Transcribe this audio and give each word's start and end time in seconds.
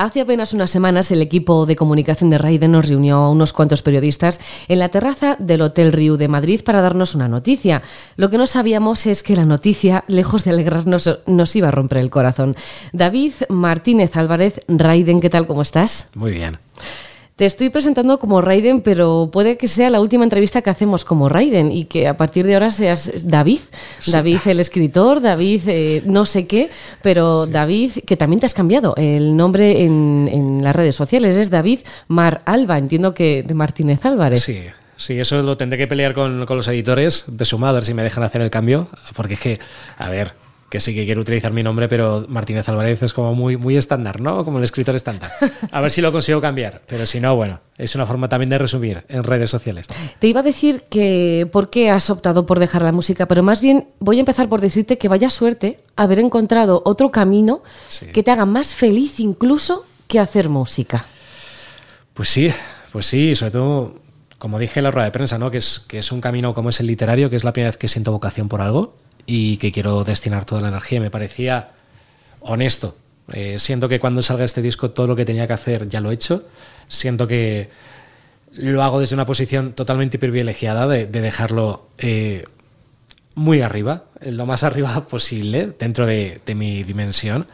Hace 0.00 0.22
apenas 0.22 0.54
unas 0.54 0.70
semanas 0.70 1.10
el 1.10 1.20
equipo 1.20 1.66
de 1.66 1.76
comunicación 1.76 2.30
de 2.30 2.38
Raiden 2.38 2.72
nos 2.72 2.88
reunió 2.88 3.16
a 3.16 3.30
unos 3.30 3.52
cuantos 3.52 3.82
periodistas 3.82 4.40
en 4.66 4.78
la 4.78 4.88
terraza 4.88 5.36
del 5.38 5.60
Hotel 5.60 5.92
Riu 5.92 6.16
de 6.16 6.26
Madrid 6.26 6.62
para 6.64 6.80
darnos 6.80 7.14
una 7.14 7.28
noticia. 7.28 7.82
Lo 8.16 8.30
que 8.30 8.38
no 8.38 8.46
sabíamos 8.46 9.04
es 9.04 9.22
que 9.22 9.36
la 9.36 9.44
noticia, 9.44 10.04
lejos 10.08 10.44
de 10.44 10.52
alegrarnos, 10.52 11.18
nos 11.26 11.54
iba 11.54 11.68
a 11.68 11.70
romper 11.70 11.98
el 11.98 12.08
corazón. 12.08 12.56
David 12.94 13.34
Martínez 13.50 14.16
Álvarez, 14.16 14.62
Raiden, 14.68 15.20
¿qué 15.20 15.28
tal? 15.28 15.46
¿Cómo 15.46 15.60
estás? 15.60 16.08
Muy 16.14 16.32
bien. 16.32 16.56
Te 17.40 17.46
estoy 17.46 17.70
presentando 17.70 18.18
como 18.18 18.42
Raiden, 18.42 18.82
pero 18.82 19.30
puede 19.32 19.56
que 19.56 19.66
sea 19.66 19.88
la 19.88 20.02
última 20.02 20.24
entrevista 20.24 20.60
que 20.60 20.68
hacemos 20.68 21.06
como 21.06 21.30
Raiden 21.30 21.72
y 21.72 21.84
que 21.84 22.06
a 22.06 22.18
partir 22.18 22.44
de 22.44 22.52
ahora 22.52 22.70
seas 22.70 23.26
David. 23.26 23.60
David 24.08 24.40
el 24.44 24.60
escritor, 24.60 25.22
David 25.22 25.62
eh, 25.66 26.02
no 26.04 26.26
sé 26.26 26.46
qué, 26.46 26.68
pero 27.00 27.46
David, 27.46 27.92
que 28.06 28.18
también 28.18 28.40
te 28.40 28.44
has 28.44 28.52
cambiado 28.52 28.94
el 28.98 29.34
nombre 29.38 29.86
en, 29.86 30.60
las 30.62 30.76
redes 30.76 30.94
sociales, 30.94 31.34
es 31.36 31.48
David 31.48 31.78
Mar 32.08 32.42
Alba, 32.44 32.76
entiendo 32.76 33.14
que 33.14 33.42
de 33.42 33.54
Martínez 33.54 34.04
Álvarez. 34.04 34.42
Sí. 34.42 34.60
Sí, 34.98 35.18
eso 35.18 35.40
lo 35.40 35.56
tendré 35.56 35.78
que 35.78 35.86
pelear 35.86 36.12
con, 36.12 36.44
con 36.44 36.58
los 36.58 36.68
editores 36.68 37.24
de 37.26 37.46
su 37.46 37.58
madre 37.58 37.86
si 37.86 37.94
me 37.94 38.02
dejan 38.02 38.22
hacer 38.22 38.42
el 38.42 38.50
cambio, 38.50 38.86
porque 39.16 39.32
es 39.32 39.40
que, 39.40 39.58
a 39.96 40.10
ver, 40.10 40.34
que 40.70 40.78
sí 40.78 40.94
que 40.94 41.04
quiero 41.04 41.20
utilizar 41.20 41.52
mi 41.52 41.64
nombre, 41.64 41.88
pero 41.88 42.24
Martínez 42.28 42.68
Álvarez 42.68 43.02
es 43.02 43.12
como 43.12 43.34
muy, 43.34 43.56
muy 43.56 43.76
estándar, 43.76 44.20
¿no? 44.20 44.44
Como 44.44 44.58
el 44.58 44.64
escritor 44.64 44.94
estándar. 44.94 45.32
A 45.72 45.80
ver 45.80 45.90
si 45.90 46.00
lo 46.00 46.12
consigo 46.12 46.40
cambiar, 46.40 46.82
pero 46.86 47.06
si 47.06 47.18
no, 47.18 47.34
bueno, 47.34 47.58
es 47.76 47.96
una 47.96 48.06
forma 48.06 48.28
también 48.28 48.50
de 48.50 48.58
resumir 48.58 49.04
en 49.08 49.24
redes 49.24 49.50
sociales. 49.50 49.88
Te 50.20 50.28
iba 50.28 50.40
a 50.40 50.44
decir 50.44 50.84
que 50.88 51.48
por 51.50 51.70
qué 51.70 51.90
has 51.90 52.08
optado 52.08 52.46
por 52.46 52.60
dejar 52.60 52.82
la 52.82 52.92
música, 52.92 53.26
pero 53.26 53.42
más 53.42 53.60
bien 53.60 53.88
voy 53.98 54.18
a 54.18 54.20
empezar 54.20 54.48
por 54.48 54.60
decirte 54.60 54.96
que 54.96 55.08
vaya 55.08 55.28
suerte 55.28 55.80
haber 55.96 56.20
encontrado 56.20 56.82
otro 56.84 57.10
camino 57.10 57.64
que 58.12 58.22
te 58.22 58.30
haga 58.30 58.46
más 58.46 58.72
feliz 58.72 59.18
incluso 59.18 59.84
que 60.06 60.20
hacer 60.20 60.48
música. 60.48 61.04
Pues 62.14 62.28
sí, 62.28 62.52
pues 62.92 63.06
sí, 63.06 63.34
sobre 63.34 63.50
todo 63.50 63.94
como 64.38 64.58
dije 64.60 64.78
en 64.78 64.84
la 64.84 64.90
rueda 64.92 65.06
de 65.06 65.10
prensa, 65.10 65.36
¿no? 65.36 65.50
que, 65.50 65.58
es, 65.58 65.80
que 65.80 65.98
es 65.98 66.12
un 66.12 66.20
camino 66.20 66.54
como 66.54 66.70
es 66.70 66.78
el 66.80 66.86
literario, 66.86 67.28
que 67.28 67.36
es 67.36 67.44
la 67.44 67.52
primera 67.52 67.70
vez 67.70 67.76
que 67.76 67.88
siento 67.88 68.12
vocación 68.12 68.48
por 68.48 68.60
algo 68.60 68.94
y 69.26 69.56
que 69.58 69.72
quiero 69.72 70.04
destinar 70.04 70.44
toda 70.44 70.62
la 70.62 70.68
energía. 70.68 71.00
Me 71.00 71.10
parecía 71.10 71.70
honesto. 72.40 72.96
Eh, 73.32 73.58
siento 73.58 73.88
que 73.88 74.00
cuando 74.00 74.22
salga 74.22 74.44
este 74.44 74.62
disco 74.62 74.90
todo 74.90 75.06
lo 75.06 75.16
que 75.16 75.24
tenía 75.24 75.46
que 75.46 75.52
hacer 75.52 75.88
ya 75.88 76.00
lo 76.00 76.10
he 76.10 76.14
hecho. 76.14 76.44
Siento 76.88 77.26
que 77.26 77.70
lo 78.52 78.82
hago 78.82 79.00
desde 79.00 79.14
una 79.14 79.26
posición 79.26 79.72
totalmente 79.72 80.18
privilegiada 80.18 80.88
de, 80.88 81.06
dejarlo 81.06 81.86
eh, 81.98 82.44
muy 83.34 83.62
arriba, 83.62 84.04
lo 84.20 84.46
más 84.46 84.62
arriba 84.64 85.06
posible 85.06 85.72
dentro 85.78 86.06
de, 86.06 86.40
de 86.44 86.54
mi 86.54 86.82
dimensión 86.82 87.46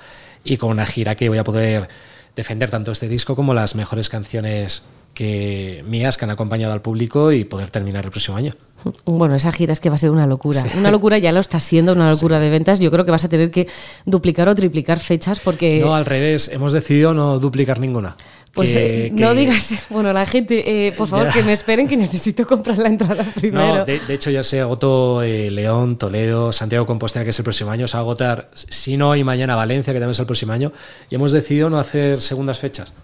y 0.44 0.56
con 0.56 0.70
una 0.70 0.86
gira 0.86 1.14
que 1.14 1.28
voy 1.28 1.38
a 1.38 1.44
poder 1.44 1.88
defender 2.34 2.70
tanto 2.70 2.92
este 2.92 3.08
disco 3.08 3.34
como 3.34 3.54
las 3.54 3.74
mejores 3.74 4.08
canciones 4.08 4.84
que 5.16 5.82
mías 5.88 6.18
que 6.18 6.26
han 6.26 6.30
acompañado 6.30 6.74
al 6.74 6.82
público 6.82 7.32
y 7.32 7.44
poder 7.44 7.70
terminar 7.70 8.04
el 8.04 8.10
próximo 8.10 8.36
año. 8.36 8.52
Bueno, 9.04 9.34
esa 9.34 9.50
gira 9.50 9.72
es 9.72 9.80
que 9.80 9.88
va 9.88 9.96
a 9.96 9.98
ser 9.98 10.10
una 10.10 10.26
locura. 10.26 10.64
Una 10.76 10.92
locura 10.92 11.18
ya 11.18 11.32
lo 11.32 11.40
está 11.40 11.58
siendo, 11.58 11.92
una 11.92 12.08
locura 12.08 12.38
de 12.38 12.50
ventas. 12.50 12.78
Yo 12.78 12.90
creo 12.92 13.04
que 13.04 13.10
vas 13.10 13.24
a 13.24 13.28
tener 13.28 13.50
que 13.50 13.66
duplicar 14.04 14.48
o 14.48 14.54
triplicar 14.54 15.00
fechas 15.00 15.40
porque... 15.40 15.80
No, 15.80 15.94
al 15.94 16.04
revés. 16.04 16.48
Hemos 16.52 16.72
decidido 16.72 17.12
no 17.14 17.40
duplicar 17.40 17.80
ninguna. 17.80 18.14
Pues 18.56 18.74
eh, 18.74 19.10
no 19.12 19.34
digas, 19.34 19.86
bueno, 19.90 20.14
la 20.14 20.24
gente, 20.24 20.86
eh, 20.88 20.92
por 20.92 21.08
favor, 21.08 21.30
que 21.30 21.42
me 21.42 21.52
esperen 21.52 21.86
que 21.86 21.96
necesito 21.96 22.46
comprar 22.46 22.78
la 22.78 22.88
entrada 22.88 23.22
primero. 23.34 23.78
No, 23.78 23.84
de, 23.84 24.00
hecho 24.08 24.30
ya 24.30 24.42
se 24.42 24.62
agotó 24.62 25.22
eh, 25.22 25.50
León, 25.50 25.98
Toledo, 25.98 26.54
Santiago 26.54 26.86
Compostela, 26.86 27.22
que 27.22 27.30
es 27.30 27.38
el 27.38 27.42
próximo 27.44 27.70
año, 27.70 27.86
se 27.86 27.98
va 27.98 27.98
a 27.98 28.02
agotar, 28.02 28.50
si 28.54 28.96
no 28.96 29.10
hoy 29.10 29.24
mañana 29.24 29.56
Valencia, 29.56 29.92
que 29.92 29.98
también 29.98 30.12
es 30.12 30.20
el 30.20 30.26
próximo 30.26 30.52
año, 30.52 30.72
y 31.10 31.16
hemos 31.16 31.32
decidido 31.32 31.68
no 31.68 31.78
hacer 31.78 32.22
segundas 32.22 32.58
fechas, 32.58 32.94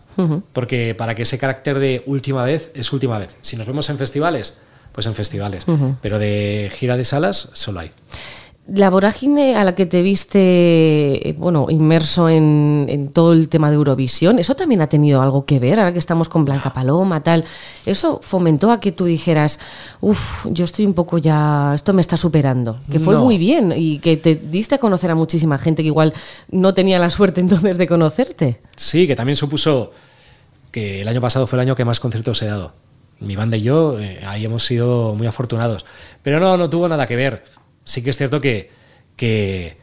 porque 0.52 0.94
para 0.96 1.14
que 1.14 1.22
ese 1.22 1.38
carácter 1.38 1.78
de 1.78 2.02
última 2.06 2.44
vez 2.44 2.70
es 2.74 2.92
última 2.92 3.18
vez. 3.18 3.36
Si 3.42 3.56
nos 3.56 3.66
vemos 3.66 3.88
en 3.90 3.98
festivales, 3.98 4.58
pues 4.92 5.06
en 5.06 5.14
festivales. 5.14 5.64
Pero 6.00 6.18
de 6.18 6.70
gira 6.74 6.96
de 6.96 7.04
salas 7.04 7.50
solo 7.52 7.80
hay. 7.80 7.92
La 8.68 8.90
vorágine 8.90 9.56
a 9.56 9.64
la 9.64 9.74
que 9.74 9.86
te 9.86 10.02
viste, 10.02 11.34
bueno, 11.36 11.66
inmerso 11.68 12.28
en, 12.28 13.10
todo 13.12 13.32
el 13.32 13.48
tema 13.48 13.70
de 13.70 13.74
Eurovisión, 13.74 14.38
¿eso 14.38 14.54
también 14.54 14.80
ha 14.80 14.86
tenido 14.86 15.20
algo 15.20 15.44
que 15.44 15.58
ver? 15.58 15.80
Ahora 15.80 15.92
que 15.92 15.98
estamos 15.98 16.28
con 16.28 16.44
Blanca 16.44 16.72
Paloma, 16.72 17.24
tal, 17.24 17.44
¿eso 17.86 18.20
fomentó 18.22 18.70
a 18.70 18.78
que 18.78 18.92
tú 18.92 19.04
dijeras, 19.04 19.58
uff, 20.00 20.46
yo 20.48 20.64
estoy 20.64 20.86
un 20.86 20.94
poco 20.94 21.18
ya, 21.18 21.72
esto 21.74 21.92
me 21.92 22.00
está 22.00 22.16
superando? 22.16 22.78
Que 22.88 23.00
fue 23.00 23.16
muy 23.16 23.36
bien 23.36 23.74
y 23.76 23.98
que 23.98 24.16
te 24.16 24.36
diste 24.36 24.76
a 24.76 24.78
conocer 24.78 25.10
a 25.10 25.16
muchísima 25.16 25.58
gente 25.58 25.82
que 25.82 25.88
igual 25.88 26.12
no 26.48 26.72
tenía 26.72 27.00
la 27.00 27.10
suerte 27.10 27.40
entonces 27.42 27.78
de 27.78 27.88
conocerte. 27.88 28.60
Sí, 28.76 29.08
que 29.08 29.16
también 29.16 29.34
supuso 29.34 29.90
que 30.70 31.02
el 31.02 31.08
año 31.08 31.20
pasado 31.20 31.48
fue 31.48 31.56
el 31.56 31.62
año 31.62 31.74
que 31.74 31.84
más 31.84 31.98
conciertos 31.98 32.40
he 32.42 32.46
dado 32.46 32.72
mi 33.18 33.36
banda 33.36 33.56
y 33.56 33.62
yo, 33.62 33.98
eh, 33.98 34.20
ahí 34.26 34.44
hemos 34.44 34.64
sido 34.64 35.14
muy 35.14 35.26
afortunados. 35.26 35.84
Pero 36.22 36.40
no, 36.40 36.56
no 36.56 36.68
tuvo 36.70 36.88
nada 36.88 37.06
que 37.06 37.16
ver. 37.16 37.42
Sí 37.84 38.02
que 38.02 38.10
es 38.10 38.16
cierto 38.16 38.40
que, 38.40 38.70
que 39.16 39.76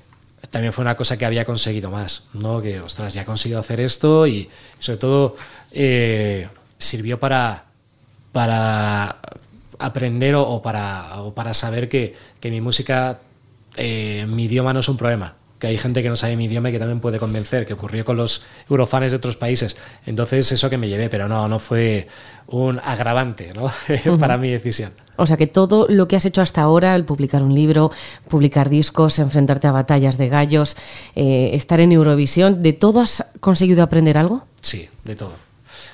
también 0.51 0.73
fue 0.73 0.83
una 0.83 0.95
cosa 0.95 1.17
que 1.17 1.25
había 1.25 1.45
conseguido 1.45 1.91
más, 1.91 2.27
¿no? 2.33 2.61
Que, 2.61 2.79
ostras, 2.79 3.13
ya 3.13 3.23
he 3.23 3.25
conseguido 3.25 3.59
hacer 3.59 3.79
esto 3.79 4.27
y 4.27 4.49
sobre 4.79 4.97
todo 4.97 5.35
eh, 5.71 6.47
sirvió 6.77 7.19
para, 7.19 7.65
para 8.31 9.17
aprender 9.77 10.35
o, 10.35 10.61
para, 10.61 11.21
o 11.21 11.33
para 11.33 11.53
saber 11.53 11.89
que, 11.89 12.15
que 12.39 12.51
mi 12.51 12.61
música, 12.61 13.19
eh, 13.77 14.25
mi 14.27 14.45
idioma 14.45 14.73
no 14.73 14.79
es 14.79 14.89
un 14.89 14.97
problema 14.97 15.38
que 15.59 15.67
hay 15.67 15.77
gente 15.77 16.01
que 16.01 16.09
no 16.09 16.15
sabe 16.15 16.37
mi 16.37 16.45
idioma 16.45 16.69
y 16.69 16.71
que 16.71 16.79
también 16.79 17.01
puede 17.01 17.19
convencer, 17.19 17.65
que 17.65 17.73
ocurrió 17.73 18.05
con 18.05 18.17
los 18.17 18.43
eurofanes 18.69 19.11
de 19.11 19.17
otros 19.17 19.37
países. 19.37 19.75
Entonces, 20.05 20.51
eso 20.51 20.69
que 20.69 20.77
me 20.77 20.87
llevé, 20.87 21.09
pero 21.09 21.27
no, 21.27 21.47
no 21.47 21.59
fue 21.59 22.07
un 22.47 22.79
agravante 22.79 23.53
¿no? 23.53 23.69
para 24.17 24.37
mi 24.37 24.49
decisión. 24.49 24.93
O 25.17 25.27
sea 25.27 25.35
que 25.35 25.47
todo 25.47 25.85
lo 25.89 26.07
que 26.07 26.15
has 26.15 26.25
hecho 26.25 26.41
hasta 26.41 26.61
ahora, 26.61 26.95
el 26.95 27.03
publicar 27.03 27.43
un 27.43 27.53
libro, 27.53 27.91
publicar 28.29 28.69
discos, 28.69 29.19
enfrentarte 29.19 29.67
a 29.67 29.73
batallas 29.73 30.17
de 30.17 30.29
gallos, 30.29 30.77
eh, 31.13 31.51
estar 31.53 31.81
en 31.81 31.91
Eurovisión, 31.91 32.63
¿de 32.63 32.71
todo 32.71 33.01
has 33.01 33.25
conseguido 33.41 33.83
aprender 33.83 34.17
algo? 34.17 34.47
Sí, 34.61 34.87
de 35.03 35.17
todo. 35.17 35.33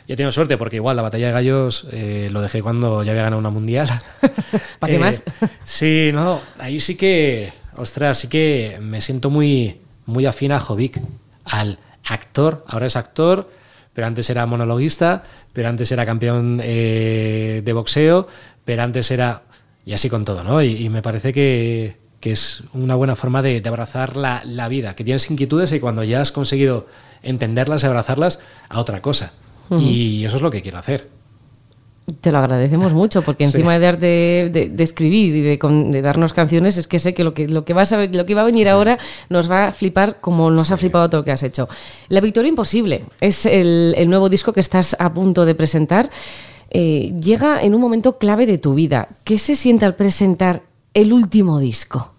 Yo 0.07 0.13
he 0.13 0.15
tenido 0.15 0.31
suerte 0.31 0.57
porque 0.57 0.75
igual 0.75 0.95
la 0.95 1.01
batalla 1.01 1.27
de 1.27 1.31
gallos 1.33 1.87
eh, 1.91 2.29
lo 2.31 2.41
dejé 2.41 2.61
cuando 2.61 3.03
ya 3.03 3.11
había 3.13 3.23
ganado 3.23 3.39
una 3.39 3.49
mundial. 3.49 3.89
¿Para 4.79 4.93
qué 4.93 4.99
más? 4.99 5.23
Eh, 5.41 5.47
sí, 5.63 6.11
no, 6.13 6.39
ahí 6.59 6.79
sí 6.79 6.95
que 6.95 7.51
ostras, 7.77 8.19
sí 8.19 8.27
que 8.27 8.79
me 8.81 9.01
siento 9.01 9.29
muy, 9.29 9.79
muy 10.05 10.25
afín 10.25 10.51
a 10.51 10.59
Jovic, 10.59 11.01
al 11.45 11.79
actor, 12.03 12.63
ahora 12.67 12.87
es 12.87 12.95
actor, 12.95 13.49
pero 13.93 14.07
antes 14.07 14.29
era 14.29 14.45
monologuista, 14.45 15.23
pero 15.53 15.69
antes 15.69 15.91
era 15.91 16.05
campeón 16.05 16.59
eh, 16.63 17.61
de 17.63 17.73
boxeo, 17.73 18.27
pero 18.63 18.83
antes 18.83 19.09
era... 19.11 19.43
Y 19.85 19.93
así 19.93 20.09
con 20.09 20.25
todo, 20.25 20.43
¿no? 20.43 20.63
Y, 20.63 20.89
me 20.89 21.03
parece 21.03 21.31
que, 21.31 21.97
es 22.21 22.63
una 22.73 22.95
buena 22.95 23.15
forma 23.15 23.43
de, 23.43 23.61
abrazar 23.67 24.17
la, 24.17 24.41
la, 24.43 24.67
vida, 24.67 24.95
que 24.95 25.03
tienes 25.03 25.29
inquietudes 25.29 25.71
y 25.73 25.79
cuando 25.79 26.03
ya 26.03 26.21
has 26.21 26.31
conseguido 26.31 26.87
entenderlas 27.21 27.83
y 27.83 27.85
abrazarlas, 27.85 28.39
a 28.67 28.79
otra 28.79 29.01
cosa. 29.03 29.31
Y 29.69 30.25
eso 30.25 30.37
es 30.37 30.41
lo 30.41 30.49
que 30.49 30.63
quiero 30.63 30.79
hacer. 30.79 31.14
Te 32.21 32.31
lo 32.31 32.37
agradecemos 32.37 32.93
mucho, 32.93 33.23
porque 33.23 33.45
encima 33.45 33.73
de 33.73 33.79
darte 33.79 34.49
de, 34.71 34.83
escribir 34.83 35.35
y 35.35 35.41
de, 35.41 36.01
darnos 36.03 36.33
canciones, 36.33 36.77
es 36.77 36.87
que 36.87 36.99
sé 36.99 37.15
que 37.15 37.23
lo 37.23 37.33
que, 37.33 37.47
lo 37.47 37.65
que, 37.65 37.73
vas 37.73 37.93
a, 37.93 38.05
lo 38.05 38.25
que 38.27 38.35
va 38.35 38.41
a 38.41 38.45
venir 38.45 38.69
ahora 38.69 38.99
nos 39.29 39.49
va 39.49 39.67
a 39.67 39.71
flipar 39.71 40.21
como 40.21 40.51
nos 40.51 40.69
ha 40.69 40.77
flipado 40.77 41.09
todo 41.09 41.21
lo 41.21 41.25
que 41.25 41.31
has 41.31 41.41
hecho. 41.41 41.67
La 42.09 42.21
Victoria 42.21 42.49
Imposible 42.49 43.05
es 43.21 43.47
el, 43.47 43.95
nuevo 44.07 44.29
disco 44.29 44.53
que 44.53 44.59
estás 44.59 44.95
a 44.99 45.15
punto 45.15 45.45
de 45.45 45.55
presentar. 45.55 46.11
Eh, 46.69 47.11
llega 47.19 47.63
en 47.63 47.73
un 47.73 47.81
momento 47.81 48.19
clave 48.19 48.45
de 48.45 48.59
tu 48.59 48.75
vida. 48.75 49.07
¿Qué 49.23 49.39
se 49.39 49.55
siente 49.55 49.85
al 49.85 49.95
presentar 49.95 50.61
el 50.93 51.11
último 51.11 51.57
disco? 51.57 52.13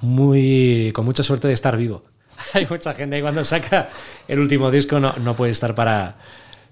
Muy, 0.00 0.90
con 0.94 1.04
mucha 1.04 1.22
suerte 1.22 1.46
de 1.46 1.54
estar 1.54 1.76
vivo. 1.76 2.02
Hay 2.54 2.66
mucha 2.68 2.92
gente 2.94 3.16
que 3.16 3.22
cuando 3.22 3.44
saca 3.44 3.88
el 4.26 4.40
último 4.40 4.72
disco 4.72 4.98
no, 4.98 5.12
no 5.18 5.36
puede 5.36 5.52
estar 5.52 5.76
para, 5.76 6.16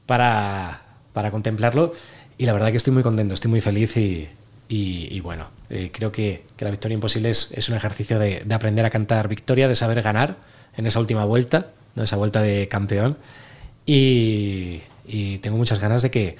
para 0.07 0.82
para 1.13 1.31
contemplarlo. 1.31 1.95
Y 2.39 2.47
la 2.47 2.53
verdad 2.53 2.71
que 2.71 2.77
estoy 2.77 2.93
muy 2.93 3.03
contento, 3.03 3.35
estoy 3.35 3.51
muy 3.51 3.61
feliz 3.61 3.97
y, 3.97 5.21
bueno, 5.21 5.47
eh, 5.71 5.91
creo 5.93 6.13
que, 6.13 6.45
la 6.59 6.71
victoria 6.71 6.95
imposible 6.95 7.31
es, 7.31 7.69
un 7.69 7.77
ejercicio 7.77 8.19
de, 8.19 8.45
aprender 8.51 8.85
a 8.85 8.91
cantar 8.91 9.29
victoria, 9.29 9.69
de 9.69 9.77
saber 9.77 10.03
ganar 10.03 10.37
en 10.77 10.87
esa 10.87 11.01
última 11.01 11.25
vuelta, 11.25 11.69
¿no? 11.95 12.05
esa 12.05 12.17
vuelta 12.17 12.41
de 12.43 12.69
campeón. 12.69 13.17
Y, 13.87 14.81
tengo 15.43 15.57
muchas 15.57 15.79
ganas 15.79 16.01
de 16.03 16.11
que, 16.11 16.37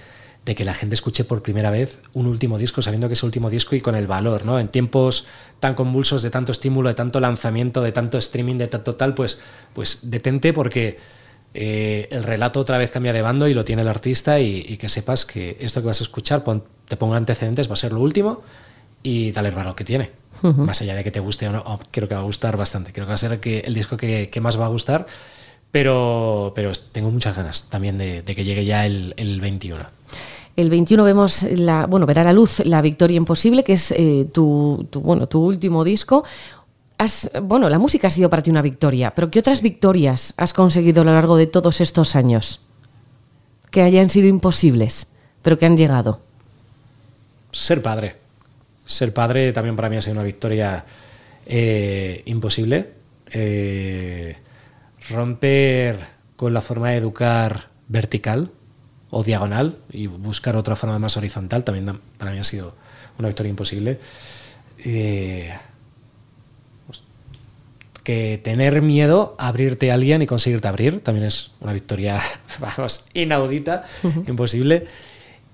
de 0.47 0.55
que 0.55 0.65
la 0.65 0.75
gente 0.75 0.95
escuche 0.95 1.25
por 1.25 1.43
primera 1.43 1.71
vez 1.71 1.99
un 2.15 2.27
último 2.27 2.57
disco, 2.57 2.81
sabiendo 2.81 3.09
que 3.09 3.15
es 3.15 3.23
el 3.23 3.27
último 3.27 3.51
disco 3.51 3.77
y 3.77 3.81
con 3.81 3.95
el 3.95 4.07
valor, 4.07 4.47
¿no? 4.47 4.59
En 4.59 4.69
tiempos 4.69 5.27
tan 5.61 5.75
convulsos 5.75 6.23
de 6.23 6.31
tanto 6.31 6.53
estímulo, 6.53 6.89
de 6.89 6.95
tanto 6.95 7.21
lanzamiento, 7.21 7.83
de 7.83 7.93
tanto 7.93 8.19
streaming, 8.19 8.57
de 8.57 8.69
tanto 8.69 8.95
tal, 8.95 9.15
pues, 9.15 9.41
pues 9.75 9.99
detente 10.03 10.53
porque 10.53 10.99
eh, 11.55 12.09
el 12.11 12.23
relato 12.23 12.61
otra 12.61 12.79
vez 12.79 12.91
cambia 12.91 13.13
de 13.13 13.23
bando 13.23 13.49
y 13.49 13.55
lo 13.55 13.65
tiene 13.65 13.83
el 13.83 13.89
artista 13.89 14.41
y, 14.41 14.77
que 14.77 14.89
sepas 14.89 15.25
que 15.25 15.57
esto 15.61 15.81
que 15.81 15.87
vas 15.87 16.01
a 16.01 16.05
escuchar, 16.05 16.45
te 16.89 16.97
pongo 16.97 17.15
antecedentes, 17.15 17.69
va 17.69 17.75
a 17.75 17.77
ser 17.77 17.93
lo 17.93 18.01
último 18.01 18.43
y 19.03 19.33
dale 19.33 19.51
el 19.51 19.55
valor 19.55 19.75
que 19.75 19.85
tiene. 19.85 20.11
Más 20.43 20.83
allá 20.83 20.97
de 20.97 21.05
que 21.05 21.13
te 21.13 21.21
guste 21.21 21.47
o 21.47 21.53
no, 21.53 21.81
creo 21.93 22.09
que 22.09 22.17
va 22.17 22.21
a 22.21 22.25
gustar 22.25 22.57
bastante. 22.57 22.93
Creo 22.93 23.07
que 23.07 23.11
va 23.11 23.15
a 23.15 23.19
ser 23.19 23.39
el, 23.41 23.63
el 23.65 23.75
disco 23.75 23.97
que, 23.97 24.41
más 24.43 24.59
va 24.59 24.67
a 24.67 24.69
gustar, 24.69 25.07
Pero, 25.71 26.53
pero 26.57 26.73
tengo 26.91 27.13
muchas 27.13 27.37
ganas 27.37 27.69
también 27.71 27.97
de, 27.97 28.25
que 28.25 28.43
llegue 28.43 28.65
ya 28.65 28.85
el, 28.85 29.15
el 29.17 29.41
21. 29.41 29.87
El 30.57 30.69
21 30.69 31.05
vemos 31.05 31.45
la, 31.45 31.87
bueno, 31.87 32.07
verá 32.07 32.25
la 32.25 32.33
luz 32.33 32.61
La 32.67 32.83
Victoria 32.83 33.17
Imposible, 33.17 33.65
que 33.65 33.75
es 33.75 33.91
eh, 33.93 34.27
tu, 34.33 34.87
bueno, 34.95 35.27
tu 35.27 35.43
último 35.43 35.83
disco. 35.83 36.25
Has, 37.03 37.33
bueno, 37.43 37.69
la 37.69 37.81
música 37.81 38.07
ha 38.07 38.11
sido 38.11 38.31
para 38.31 38.45
ti 38.45 38.51
una 38.51 38.63
victoria, 38.63 39.13
pero 39.13 39.29
¿qué 39.29 39.41
otras 39.41 39.61
victorias 39.61 40.35
has 40.37 40.53
conseguido 40.53 41.03
a 41.03 41.05
lo 41.05 41.13
largo 41.13 41.37
de 41.37 41.49
todos 41.49 41.81
estos 41.81 42.15
años? 42.15 42.61
Que 43.73 43.83
hayan 43.83 44.09
sido 44.09 44.29
imposibles, 44.29 45.09
pero 45.43 45.59
que 45.59 45.67
han 45.67 45.77
llegado. 45.77 46.21
Ser 47.51 47.83
padre. 47.83 48.15
Ser 48.87 49.13
padre 49.13 49.53
también 49.53 49.75
para 49.75 49.91
mí 49.91 49.97
ha 49.97 50.01
sido 50.01 50.13
una 50.13 50.23
victoria 50.23 50.85
eh, 51.47 52.23
imposible. 52.27 52.91
Eh, 53.33 54.37
romper 55.11 55.99
con 56.37 56.55
la 56.55 56.61
forma 56.61 56.91
de 56.91 56.99
educar 56.99 57.67
vertical 57.89 58.53
o 59.11 59.25
diagonal 59.25 59.77
y 59.91 60.07
buscar 60.07 60.55
otra 60.55 60.77
forma 60.77 61.01
más 61.01 61.17
horizontal 61.17 61.65
también 61.65 61.99
para 62.17 62.31
mí 62.31 62.39
ha 62.39 62.45
sido 62.45 62.77
una 63.19 63.27
victoria 63.27 63.51
imposible. 63.51 63.99
Eh, 64.85 65.53
que 68.03 68.41
tener 68.43 68.83
miedo 68.83 69.35
a 69.39 69.49
abrirte 69.49 69.91
a 69.91 69.95
alguien 69.95 70.23
y 70.23 70.27
conseguirte 70.27 70.69
abrir 70.69 71.01
también 71.01 71.27
es 71.27 71.53
una 71.61 71.73
victoria, 71.73 72.21
vamos, 72.61 73.05
inaudita, 73.15 73.85
imposible. 74.27 74.87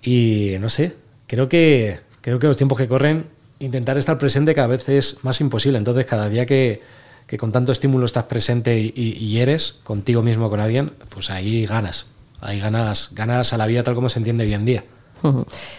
Y 0.02 0.56
no 0.60 0.68
sé, 0.68 0.94
creo 1.26 1.48
que, 1.48 2.00
creo 2.20 2.38
que 2.38 2.46
los 2.46 2.56
tiempos 2.56 2.78
que 2.78 2.88
corren, 2.88 3.26
intentar 3.58 3.98
estar 3.98 4.18
presente 4.18 4.54
cada 4.54 4.68
vez 4.68 4.88
es 4.88 5.24
más 5.24 5.40
imposible. 5.40 5.78
Entonces, 5.78 6.06
cada 6.06 6.28
día 6.28 6.46
que, 6.46 6.80
con 7.38 7.52
tanto 7.52 7.72
estímulo 7.72 8.06
estás 8.06 8.24
presente 8.24 8.78
y 8.78 9.38
eres 9.38 9.80
contigo 9.82 10.22
mismo, 10.22 10.48
con 10.48 10.60
alguien, 10.60 10.92
pues 11.10 11.30
ahí 11.30 11.66
ganas. 11.66 12.06
Hay 12.40 12.60
ganas, 12.60 13.10
ganas 13.12 13.52
a 13.52 13.56
la 13.56 13.66
vida 13.66 13.82
tal 13.82 13.94
como 13.94 14.08
se 14.08 14.20
entiende 14.20 14.44
hoy 14.44 14.54
en 14.54 14.64
día. 14.64 14.84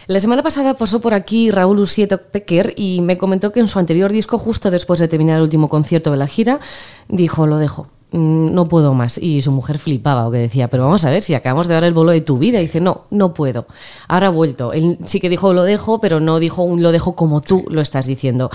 La 0.07 0.19
semana 0.19 0.43
pasada 0.43 0.75
pasó 0.75 0.99
por 0.99 1.13
aquí 1.13 1.51
Raúl 1.51 1.79
Usieto 1.79 2.19
Pecker 2.21 2.73
y 2.75 3.01
me 3.01 3.17
comentó 3.17 3.51
que 3.51 3.59
en 3.59 3.67
su 3.67 3.79
anterior 3.79 4.11
disco, 4.11 4.37
justo 4.37 4.71
después 4.71 4.99
de 4.99 5.07
terminar 5.07 5.37
el 5.37 5.43
último 5.43 5.69
concierto 5.69 6.11
de 6.11 6.17
la 6.17 6.27
gira, 6.27 6.59
dijo, 7.07 7.47
lo 7.47 7.57
dejo, 7.57 7.87
mm, 8.11 8.53
no 8.53 8.67
puedo 8.67 8.93
más. 8.93 9.17
Y 9.17 9.41
su 9.41 9.51
mujer 9.51 9.79
flipaba 9.79 10.27
o 10.27 10.31
que 10.31 10.37
decía, 10.39 10.67
pero 10.67 10.83
vamos 10.83 11.05
a 11.05 11.09
ver, 11.09 11.21
si 11.21 11.33
acabamos 11.33 11.67
de 11.67 11.73
dar 11.73 11.83
el 11.83 11.93
bolo 11.93 12.11
de 12.11 12.21
tu 12.21 12.37
vida. 12.37 12.59
Y 12.59 12.63
dice, 12.63 12.81
no, 12.81 13.05
no 13.09 13.33
puedo. 13.33 13.67
Ahora 14.07 14.27
ha 14.27 14.31
vuelto. 14.31 14.73
Él 14.73 14.97
sí 15.05 15.19
que 15.19 15.29
dijo, 15.29 15.53
lo 15.53 15.63
dejo, 15.63 16.01
pero 16.01 16.19
no 16.19 16.39
dijo 16.39 16.63
un 16.63 16.81
lo 16.81 16.91
dejo 16.91 17.15
como 17.15 17.41
tú 17.41 17.65
lo 17.69 17.81
estás 17.81 18.05
diciendo. 18.05 18.49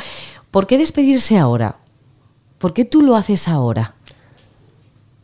¿Por 0.50 0.66
qué 0.66 0.78
despedirse 0.78 1.38
ahora? 1.38 1.78
¿Por 2.58 2.72
qué 2.72 2.84
tú 2.84 3.02
lo 3.02 3.16
haces 3.16 3.48
ahora? 3.48 3.94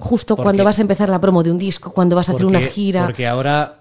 justo 0.00 0.34
cuando 0.36 0.64
vas 0.64 0.78
a 0.78 0.82
empezar 0.82 1.08
la 1.08 1.20
promo 1.20 1.42
de 1.42 1.50
un 1.50 1.58
disco, 1.58 1.92
cuando 1.92 2.16
vas 2.16 2.28
a 2.28 2.32
hacer 2.32 2.46
una 2.46 2.60
gira. 2.60 3.04
Porque 3.04 3.26
ahora 3.26 3.79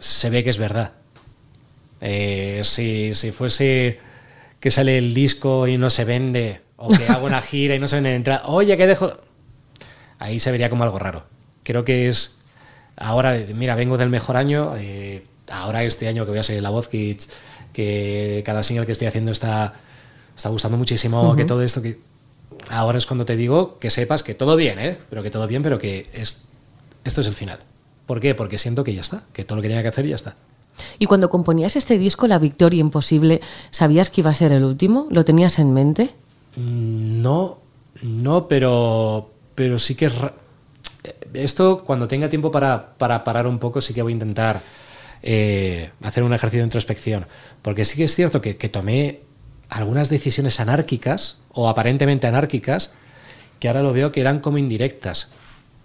se 0.00 0.30
ve 0.30 0.44
que 0.44 0.50
es 0.50 0.58
verdad. 0.58 0.92
Eh, 2.00 2.62
si, 2.64 3.14
si, 3.14 3.32
fuese 3.32 3.98
que 4.60 4.70
sale 4.70 4.98
el 4.98 5.14
disco 5.14 5.66
y 5.66 5.78
no 5.78 5.90
se 5.90 6.04
vende, 6.04 6.60
o 6.76 6.88
que 6.88 7.06
hago 7.08 7.26
una 7.26 7.40
gira 7.42 7.74
y 7.74 7.78
no 7.78 7.88
se 7.88 7.96
vende 7.96 8.14
entrada, 8.14 8.46
oye, 8.46 8.76
que 8.76 8.86
dejo. 8.86 9.12
Ahí 10.18 10.40
se 10.40 10.50
vería 10.50 10.70
como 10.70 10.84
algo 10.84 10.98
raro. 10.98 11.24
Creo 11.62 11.84
que 11.84 12.08
es. 12.08 12.36
Ahora, 12.96 13.36
mira, 13.54 13.74
vengo 13.74 13.98
del 13.98 14.10
mejor 14.10 14.36
año. 14.36 14.74
Eh, 14.76 15.24
ahora, 15.48 15.82
este 15.84 16.08
año 16.08 16.24
que 16.24 16.30
voy 16.30 16.38
a 16.38 16.44
ser 16.44 16.62
la 16.62 16.70
voz 16.70 16.88
Kids, 16.88 17.30
que 17.72 18.42
cada 18.44 18.62
single 18.62 18.86
que 18.86 18.92
estoy 18.92 19.08
haciendo 19.08 19.32
está, 19.32 19.74
está 20.36 20.48
gustando 20.48 20.76
muchísimo, 20.76 21.34
que 21.36 21.44
todo 21.44 21.62
esto 21.62 21.82
que 21.82 21.98
ahora 22.68 22.98
es 22.98 23.06
cuando 23.06 23.24
te 23.24 23.36
digo 23.36 23.78
que 23.78 23.90
sepas 23.90 24.22
que 24.22 24.34
todo 24.34 24.56
bien, 24.56 24.78
¿eh? 24.78 24.96
Pero 25.10 25.22
que 25.22 25.30
todo 25.30 25.46
bien, 25.46 25.62
pero 25.62 25.78
que 25.78 26.08
es, 26.12 26.42
esto 27.04 27.20
es 27.20 27.26
el 27.26 27.34
final. 27.34 27.60
¿Por 28.06 28.20
qué? 28.20 28.34
Porque 28.34 28.58
siento 28.58 28.84
que 28.84 28.94
ya 28.94 29.00
está, 29.00 29.24
que 29.32 29.44
todo 29.44 29.56
lo 29.56 29.62
que 29.62 29.68
tenía 29.68 29.82
que 29.82 29.88
hacer 29.88 30.06
ya 30.06 30.14
está. 30.14 30.36
Y 30.98 31.06
cuando 31.06 31.30
componías 31.30 31.76
este 31.76 31.98
disco, 31.98 32.26
La 32.26 32.38
Victoria 32.38 32.80
Imposible, 32.80 33.40
¿sabías 33.70 34.10
que 34.10 34.20
iba 34.20 34.30
a 34.30 34.34
ser 34.34 34.52
el 34.52 34.64
último? 34.64 35.06
¿Lo 35.10 35.24
tenías 35.24 35.58
en 35.58 35.72
mente? 35.72 36.10
Mm, 36.56 37.22
no, 37.22 37.58
no, 38.02 38.48
pero, 38.48 39.30
pero 39.54 39.78
sí 39.78 39.94
que 39.94 40.06
es... 40.06 40.12
Esto, 41.32 41.84
cuando 41.84 42.08
tenga 42.08 42.28
tiempo 42.28 42.50
para, 42.50 42.94
para 42.96 43.24
parar 43.24 43.46
un 43.46 43.58
poco, 43.58 43.80
sí 43.80 43.92
que 43.92 44.02
voy 44.02 44.12
a 44.12 44.14
intentar 44.14 44.60
eh, 45.22 45.90
hacer 46.02 46.22
un 46.22 46.32
ejercicio 46.32 46.60
de 46.60 46.66
introspección. 46.66 47.26
Porque 47.62 47.84
sí 47.84 47.96
que 47.96 48.04
es 48.04 48.14
cierto 48.14 48.40
que, 48.40 48.56
que 48.56 48.68
tomé 48.68 49.20
algunas 49.68 50.08
decisiones 50.10 50.60
anárquicas 50.60 51.40
o 51.52 51.68
aparentemente 51.68 52.26
anárquicas 52.26 52.94
que 53.58 53.68
ahora 53.68 53.82
lo 53.82 53.92
veo 53.92 54.12
que 54.12 54.20
eran 54.20 54.40
como 54.40 54.58
indirectas. 54.58 55.32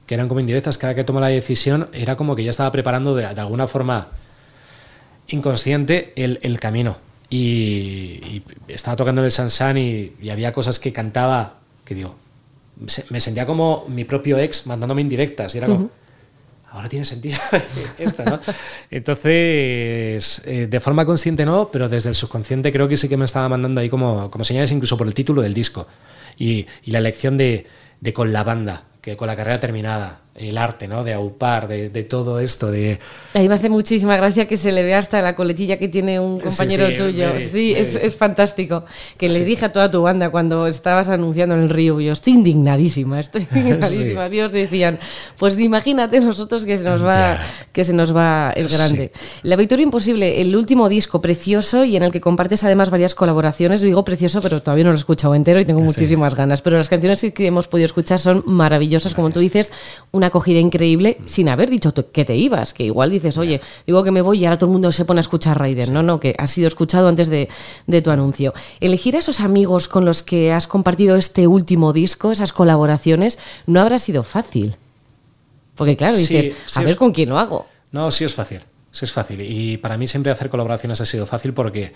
Que 0.10 0.16
eran 0.16 0.28
como 0.28 0.40
indirectas. 0.40 0.80
Cada 0.80 0.96
que 0.96 1.04
tomó 1.04 1.20
la 1.20 1.28
decisión 1.28 1.88
era 1.94 2.16
como 2.16 2.36
que 2.36 2.44
ya 2.44 2.50
estaba 2.50 2.72
preparando 2.72 3.14
de, 3.14 3.28
alguna 3.28 3.68
forma 3.68 4.08
inconsciente 5.28 6.14
el, 6.16 6.60
camino. 6.60 6.98
Y, 7.30 8.42
estaba 8.68 8.96
tocando 8.96 9.22
en 9.22 9.26
el 9.26 9.32
Sansan 9.32 9.78
y, 9.78 10.14
y 10.20 10.32
había 10.32 10.52
cosas 10.52 10.80
que 10.80 10.92
cantaba 10.92 11.60
que 11.86 11.96
digo, 11.96 12.16
me 13.10 13.20
sentía 13.20 13.48
como 13.48 13.86
mi 13.90 14.06
propio 14.06 14.38
ex 14.38 14.68
mandándome 14.68 15.02
indirectas. 15.02 15.56
Y 15.56 15.58
era 15.58 15.66
como, 15.66 15.90
ahora 16.70 16.88
tiene 16.88 17.04
sentido 17.04 17.40
esta, 17.98 18.26
¿no? 18.26 18.40
Entonces, 18.92 20.42
eh, 20.46 20.68
de 20.70 20.80
forma 20.80 21.06
consciente 21.06 21.46
no, 21.46 21.72
pero 21.72 21.90
desde 21.90 22.10
el 22.10 22.16
subconsciente 22.16 22.72
creo 22.72 22.88
que 22.88 22.96
sí 22.96 23.10
que 23.10 23.18
me 23.18 23.26
estaba 23.26 23.50
mandando 23.50 23.82
ahí 23.82 23.90
como, 23.90 24.30
como 24.30 24.44
señales, 24.44 24.72
incluso 24.72 24.98
por 24.98 25.08
el 25.08 25.16
título 25.16 25.42
del 25.42 25.56
disco 25.56 25.88
y, 26.38 26.68
y 26.84 26.92
la 26.92 27.00
elección 27.00 27.38
de, 27.38 27.66
de 28.02 28.14
con 28.14 28.32
la 28.32 28.44
banda, 28.44 28.84
que 29.02 29.18
con 29.18 29.28
la 29.28 29.36
carrera 29.36 29.60
terminada, 29.60 30.22
el 30.40 30.58
arte, 30.58 30.88
¿no? 30.88 31.04
De 31.04 31.14
aupar, 31.14 31.68
de, 31.68 31.90
todo 32.04 32.40
esto, 32.40 32.72
de... 32.72 33.00
Ahí 33.34 33.48
me 33.50 33.56
hace 33.56 33.70
muchísima 33.70 34.16
gracia 34.16 34.48
que 34.48 34.58
se 34.58 34.72
le 34.72 34.84
vea 34.84 34.98
hasta 34.98 35.22
la 35.22 35.36
coletilla 35.36 35.78
que 35.78 35.88
tiene 35.88 36.20
un 36.20 36.40
compañero 36.40 36.88
tuyo. 36.96 37.40
sí, 37.40 37.74
es, 37.76 38.16
fantástico. 38.16 38.86
Que 39.18 39.30
le 39.30 39.44
dije 39.44 39.66
a 39.66 39.74
toda 39.74 39.92
tu 39.92 40.02
banda 40.02 40.30
cuando 40.30 40.68
estabas 40.68 41.10
anunciando 41.10 41.56
en 41.56 41.62
el 41.62 41.70
río, 41.70 42.00
yo 42.00 42.14
estoy 42.14 42.34
indignadísima, 42.34 43.20
estoy 43.20 43.48
indignadísima. 43.54 44.28
Ellos 44.28 44.52
decían, 44.52 44.98
pues 45.38 45.60
imagínate 45.60 46.20
nosotros 46.22 46.66
que 46.66 46.78
se 46.78 46.84
nos 46.84 47.04
va, 47.04 47.40
que 47.72 47.84
se 47.84 47.94
nos 47.94 48.16
va 48.16 48.52
el 48.56 48.70
grande. 48.70 49.12
La 49.44 49.56
Victoria 49.56 49.84
Imposible, 49.84 50.42
el 50.42 50.56
último 50.56 50.90
disco 50.90 51.22
precioso 51.22 51.84
y 51.84 51.98
en 51.98 52.04
el 52.04 52.12
que 52.12 52.22
compartes 52.22 52.64
además 52.64 52.90
varias 52.90 53.14
colaboraciones. 53.14 53.82
Digo 53.82 54.06
precioso, 54.06 54.42
pero 54.42 54.62
todavía 54.62 54.86
no 54.86 54.92
lo 54.92 54.96
he 54.96 55.00
escuchado 55.00 55.36
entero 55.36 55.60
y 55.60 55.66
tengo 55.66 55.82
muchísimas 55.82 56.36
ganas. 56.36 56.62
Pero 56.62 56.78
las 56.78 56.90
canciones 56.90 57.26
que 57.34 57.46
hemos 57.46 57.68
podido 57.68 57.86
escuchar 57.86 58.20
son 58.20 58.44
maravillosas, 58.46 59.14
como 59.14 59.30
tú 59.30 59.40
dices, 59.40 59.72
una 60.12 60.29
acogida 60.30 60.60
increíble 60.60 61.20
sin 61.26 61.50
haber 61.50 61.70
dicho 61.70 61.94
que 61.94 62.26
te 62.26 62.36
ibas, 62.36 62.74
que 62.74 62.84
igual 62.84 63.10
dices, 63.10 63.38
oye, 63.38 63.62
digo 63.86 64.04
que 64.04 64.12
me 64.12 64.22
voy 64.22 64.40
y 64.40 64.46
ahora 64.46 64.58
todo 64.58 64.70
el 64.70 64.74
mundo 64.74 64.92
se 64.92 65.06
pone 65.06 65.20
a 65.20 65.22
escuchar 65.22 65.60
Raider, 65.60 65.92
no, 65.92 66.02
no, 66.02 66.20
que 66.20 66.36
has 66.38 66.52
sido 66.52 66.68
escuchado 66.68 67.08
antes 67.08 67.30
de, 67.30 67.50
tu 68.02 68.12
anuncio. 68.12 68.54
Elegir 68.80 69.16
a 69.16 69.20
esos 69.20 69.40
amigos 69.40 69.88
con 69.88 70.06
los 70.06 70.24
que 70.24 70.52
has 70.52 70.68
compartido 70.68 71.16
este 71.16 71.48
último 71.48 71.94
disco, 71.94 72.32
esas 72.32 72.54
colaboraciones, 72.54 73.40
no 73.66 73.82
habrá 73.82 74.00
sido 74.00 74.24
fácil. 74.24 74.76
Porque 75.76 75.96
claro, 75.96 76.18
dices, 76.18 76.52
a 76.76 76.82
ver 76.82 76.96
con 76.96 77.12
quién 77.12 77.30
lo 77.30 77.40
hago. 77.40 77.68
No, 77.92 78.12
sí 78.12 78.26
es 78.26 78.34
fácil, 78.34 78.62
sí 78.92 79.06
es 79.06 79.12
fácil. 79.12 79.42
Y 79.42 79.78
para 79.78 79.98
mí 79.98 80.08
siempre 80.08 80.32
hacer 80.32 80.50
colaboraciones 80.50 81.02
ha 81.02 81.06
sido 81.06 81.26
fácil 81.26 81.54
porque, 81.54 81.94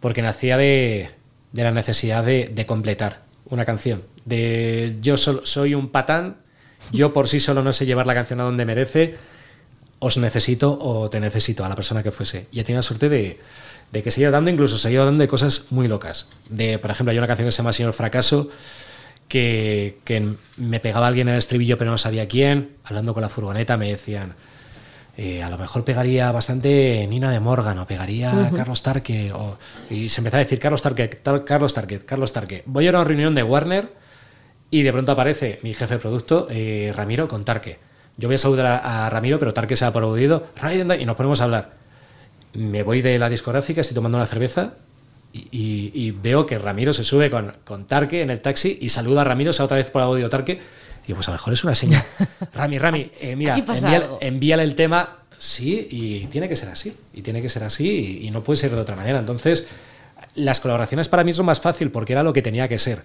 porque 0.00 0.22
nacía 0.22 0.56
de, 0.56 1.10
la 1.52 1.70
necesidad 1.70 2.24
de, 2.24 2.50
de, 2.54 2.66
completar 2.66 3.22
una 3.48 3.64
canción. 3.64 4.02
De 4.24 4.96
yo 5.00 5.16
soy 5.16 5.74
un 5.74 5.88
patán 5.88 6.45
yo 6.92 7.12
por 7.12 7.28
sí 7.28 7.40
solo 7.40 7.62
no 7.62 7.72
sé 7.72 7.86
llevar 7.86 8.06
la 8.06 8.14
canción 8.14 8.40
a 8.40 8.44
donde 8.44 8.64
merece, 8.64 9.16
os 9.98 10.16
necesito 10.16 10.78
o 10.80 11.08
te 11.10 11.20
necesito 11.20 11.64
a 11.64 11.68
la 11.68 11.74
persona 11.74 12.02
que 12.02 12.12
fuese. 12.12 12.46
Y 12.52 12.60
he 12.60 12.64
tenido 12.64 12.78
la 12.78 12.82
suerte 12.82 13.08
de, 13.08 13.38
que 13.92 14.10
se 14.10 14.20
iba 14.20 14.30
dando, 14.30 14.50
incluso 14.50 14.78
se 14.78 14.92
iba 14.92 15.04
dando 15.04 15.22
de 15.22 15.28
cosas 15.28 15.66
muy 15.70 15.88
locas. 15.88 16.26
De, 16.48 16.78
por 16.78 16.90
ejemplo, 16.90 17.12
hay 17.12 17.18
una 17.18 17.26
canción 17.26 17.48
que 17.48 17.52
se 17.52 17.58
llama 17.58 17.72
Señor 17.72 17.92
Fracaso, 17.92 18.48
que, 19.28 19.96
me 20.56 20.80
pegaba 20.80 21.06
alguien 21.08 21.28
en 21.28 21.34
el 21.34 21.38
estribillo 21.38 21.78
pero 21.78 21.90
no 21.90 21.98
sabía 21.98 22.28
quién. 22.28 22.76
Hablando 22.84 23.14
con 23.14 23.22
la 23.22 23.28
furgoneta 23.28 23.76
me 23.76 23.88
decían, 23.88 24.34
eh, 25.16 25.42
a 25.42 25.50
lo 25.50 25.58
mejor 25.58 25.84
pegaría 25.84 26.30
bastante 26.30 27.06
Nina 27.08 27.30
de 27.30 27.40
Morgan 27.40 27.78
o 27.78 27.86
pegaría 27.86 28.50
Carlos 28.54 28.82
Tarque. 28.82 29.32
y 29.90 30.08
se 30.08 30.20
empezó 30.20 30.36
a 30.36 30.40
decir 30.40 30.58
Carlos 30.58 30.82
Tarque, 30.82 31.08
Carlos 31.44 31.74
Tarque, 31.74 31.98
Carlos 32.00 32.32
Tarque. 32.32 32.62
Voy 32.66 32.86
a 32.86 32.90
una 32.90 33.04
reunión 33.04 33.34
de 33.34 33.42
Warner 33.42 34.05
y 34.70 34.82
de 34.82 34.92
pronto 34.92 35.12
aparece 35.12 35.60
mi 35.62 35.74
jefe 35.74 35.94
de 35.94 36.00
producto, 36.00 36.48
eh, 36.50 36.92
Ramiro, 36.94 37.28
con 37.28 37.44
Tarque. 37.44 37.78
Yo 38.16 38.28
voy 38.28 38.36
a 38.36 38.38
saludar 38.38 38.80
a, 38.82 39.08
Ramiro, 39.10 39.38
pero 39.38 39.52
Tarque 39.52 39.76
se 39.76 39.84
ha 39.84 39.88
aplaudido. 39.88 40.46
Y 40.98 41.04
nos 41.04 41.16
ponemos 41.16 41.40
a 41.40 41.44
hablar. 41.44 41.72
Me 42.54 42.82
voy 42.82 43.02
de 43.02 43.18
la 43.18 43.28
discográfica, 43.28 43.82
estoy 43.82 43.94
tomando 43.94 44.16
una 44.16 44.26
cerveza 44.26 44.72
y, 45.32 46.10
veo 46.12 46.46
que 46.46 46.58
Ramiro 46.58 46.94
se 46.94 47.04
sube 47.04 47.30
con, 47.30 47.54
con, 47.64 47.86
Tarque 47.86 48.22
en 48.22 48.30
el 48.30 48.40
taxi 48.40 48.78
y 48.80 48.88
saluda 48.88 49.20
a 49.20 49.24
Ramiro, 49.24 49.52
se 49.52 49.62
otra 49.62 49.76
vez 49.76 49.90
por 49.90 50.02
audio 50.02 50.30
Tarque. 50.30 50.60
Y 51.06 51.14
pues 51.14 51.28
a 51.28 51.30
lo 51.30 51.36
mejor 51.36 51.52
es 51.52 51.62
una 51.62 51.74
señal. 51.74 52.02
Rami, 52.54 52.78
Rami, 52.78 53.10
eh, 53.20 53.36
mira, 53.36 53.56
envíale, 54.20 54.62
el 54.64 54.74
tema, 54.74 55.18
sí, 55.38 55.86
y 55.90 56.26
tiene 56.26 56.48
que 56.48 56.56
ser 56.56 56.70
así. 56.70 56.96
Y 57.12 57.22
tiene 57.22 57.42
que 57.42 57.48
ser 57.48 57.62
así 57.62 57.88
y, 58.22 58.26
y 58.26 58.30
no 58.30 58.42
puede 58.42 58.56
ser 58.56 58.72
de 58.72 58.80
otra 58.80 58.96
manera. 58.96 59.18
Entonces, 59.20 59.68
las 60.34 60.58
colaboraciones 60.58 61.08
para 61.08 61.22
mí 61.22 61.32
son 61.32 61.46
más 61.46 61.60
fácil 61.60 61.90
porque 61.90 62.14
era 62.14 62.22
lo 62.22 62.32
que 62.32 62.42
tenía 62.42 62.66
que 62.66 62.78
ser. 62.78 63.04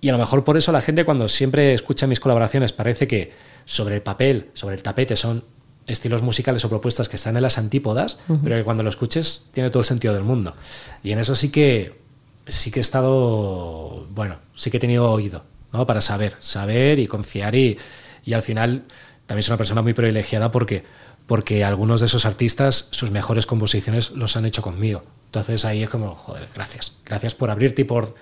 Y 0.00 0.08
a 0.08 0.12
lo 0.12 0.18
mejor 0.18 0.44
por 0.44 0.56
eso 0.56 0.72
la 0.72 0.80
gente 0.80 1.04
cuando 1.04 1.28
siempre 1.28 1.74
escucha 1.74 2.06
mis 2.06 2.20
colaboraciones 2.20 2.72
parece 2.72 3.06
que, 3.06 3.32
sobre 3.64 3.96
el 3.96 4.02
papel, 4.02 4.50
sobre 4.54 4.74
el 4.74 4.82
tapete, 4.82 5.16
son 5.16 5.44
estilos 5.86 6.22
musicales 6.22 6.64
o 6.64 6.68
propuestas 6.68 7.08
que 7.08 7.16
están 7.16 7.36
en 7.36 7.42
las 7.42 7.58
antípodas, 7.58 8.18
pero 8.42 8.56
que 8.56 8.64
cuando 8.64 8.82
lo 8.82 8.88
escuches 8.88 9.46
tiene 9.52 9.70
todo 9.70 9.80
el 9.80 9.86
sentido 9.86 10.14
del 10.14 10.22
mundo. 10.22 10.54
Y 11.02 11.12
en 11.12 11.18
eso 11.18 11.36
sí 11.36 11.50
que 11.50 11.98
sí 12.46 12.70
que 12.70 12.80
he 12.80 12.82
estado, 12.82 14.06
bueno, 14.10 14.36
sí 14.54 14.70
que 14.70 14.78
he 14.78 14.80
tenido 14.80 15.10
oído, 15.10 15.44
¿no? 15.72 15.86
Para 15.86 16.00
saber, 16.00 16.36
saber 16.40 16.98
y 16.98 17.06
confiar 17.06 17.54
y, 17.54 17.78
y 18.24 18.32
al 18.32 18.42
final 18.42 18.84
también 19.26 19.42
soy 19.42 19.52
una 19.52 19.58
persona 19.58 19.82
muy 19.82 19.92
privilegiada 19.92 20.50
porque 20.50 20.84
porque 21.30 21.62
algunos 21.64 22.00
de 22.00 22.06
esos 22.06 22.26
artistas 22.26 22.88
sus 22.90 23.12
mejores 23.12 23.46
composiciones 23.46 24.10
los 24.10 24.36
han 24.36 24.46
hecho 24.46 24.62
conmigo. 24.62 25.04
Entonces 25.26 25.64
ahí 25.64 25.84
es 25.84 25.88
como, 25.88 26.16
joder, 26.16 26.48
gracias. 26.52 26.96
Gracias 27.06 27.36
por 27.36 27.50
abrirte 27.50 27.82
y 27.82 27.84
por 27.84 28.16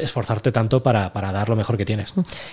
esforzarte 0.00 0.52
tanto 0.52 0.82
para, 0.82 1.12
para, 1.12 1.32
dar 1.32 1.48
lo 1.48 1.56
mejor 1.56 1.76
que 1.76 1.84
tienes. 1.84 2.12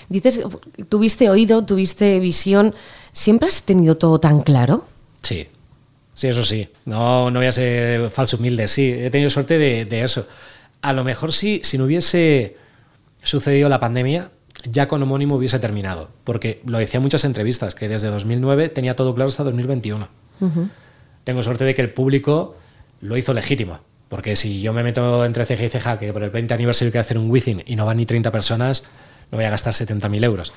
Dices, 0.09 0.41
tuviste 0.89 1.29
oído, 1.29 1.65
tuviste 1.65 2.19
visión. 2.19 2.73
¿Siempre 3.11 3.47
has 3.47 3.63
tenido 3.63 3.95
todo 3.95 4.19
tan 4.19 4.41
claro? 4.41 4.85
Sí, 5.21 5.47
sí, 6.13 6.27
eso 6.27 6.43
sí. 6.45 6.69
No, 6.85 7.31
no 7.31 7.39
voy 7.39 7.47
a 7.47 7.51
ser 7.51 8.09
falso 8.09 8.37
humilde, 8.37 8.67
sí. 8.67 8.91
He 8.91 9.09
tenido 9.09 9.29
suerte 9.29 9.57
de, 9.57 9.85
de 9.85 10.03
eso. 10.03 10.27
A 10.81 10.93
lo 10.93 11.03
mejor 11.03 11.31
sí, 11.31 11.61
si 11.63 11.77
no 11.77 11.85
hubiese 11.85 12.57
sucedido 13.23 13.69
la 13.69 13.79
pandemia, 13.79 14.31
ya 14.69 14.87
con 14.87 15.01
homónimo 15.01 15.35
hubiese 15.35 15.59
terminado. 15.59 16.09
Porque 16.23 16.61
lo 16.65 16.77
decía 16.77 16.97
en 16.97 17.03
muchas 17.03 17.25
entrevistas, 17.25 17.75
que 17.75 17.87
desde 17.87 18.07
2009 18.07 18.69
tenía 18.69 18.95
todo 18.95 19.15
claro 19.15 19.29
hasta 19.29 19.43
2021. 19.43 20.07
Uh 20.39 20.45
-huh. 20.45 20.69
Tengo 21.23 21.41
suerte 21.43 21.63
de 21.63 21.73
que 21.73 21.81
el 21.81 21.91
público 21.91 22.55
lo 23.01 23.17
hizo 23.17 23.33
legítimo. 23.33 23.79
Porque 24.13 24.35
si 24.35 24.61
yo 24.61 24.73
me 24.73 24.83
meto 24.83 25.25
entre 25.25 25.43
ceja 25.43 25.63
y 25.63 25.69
ceja 25.69 25.97
que 25.97 26.13
por 26.13 26.21
el 26.21 26.29
20 26.29 26.53
aniversario 26.53 26.91
quiero 26.91 27.01
hacer 27.01 27.17
un 27.17 27.31
Within 27.31 27.63
y 27.65 27.75
no 27.75 27.83
van 27.83 27.97
ni 27.97 28.05
30 28.05 28.29
personas, 28.29 28.83
no 29.31 29.39
voy 29.39 29.45
a 29.45 29.49
gastar 29.49 29.73
70.000 29.73 30.23
euros 30.23 30.53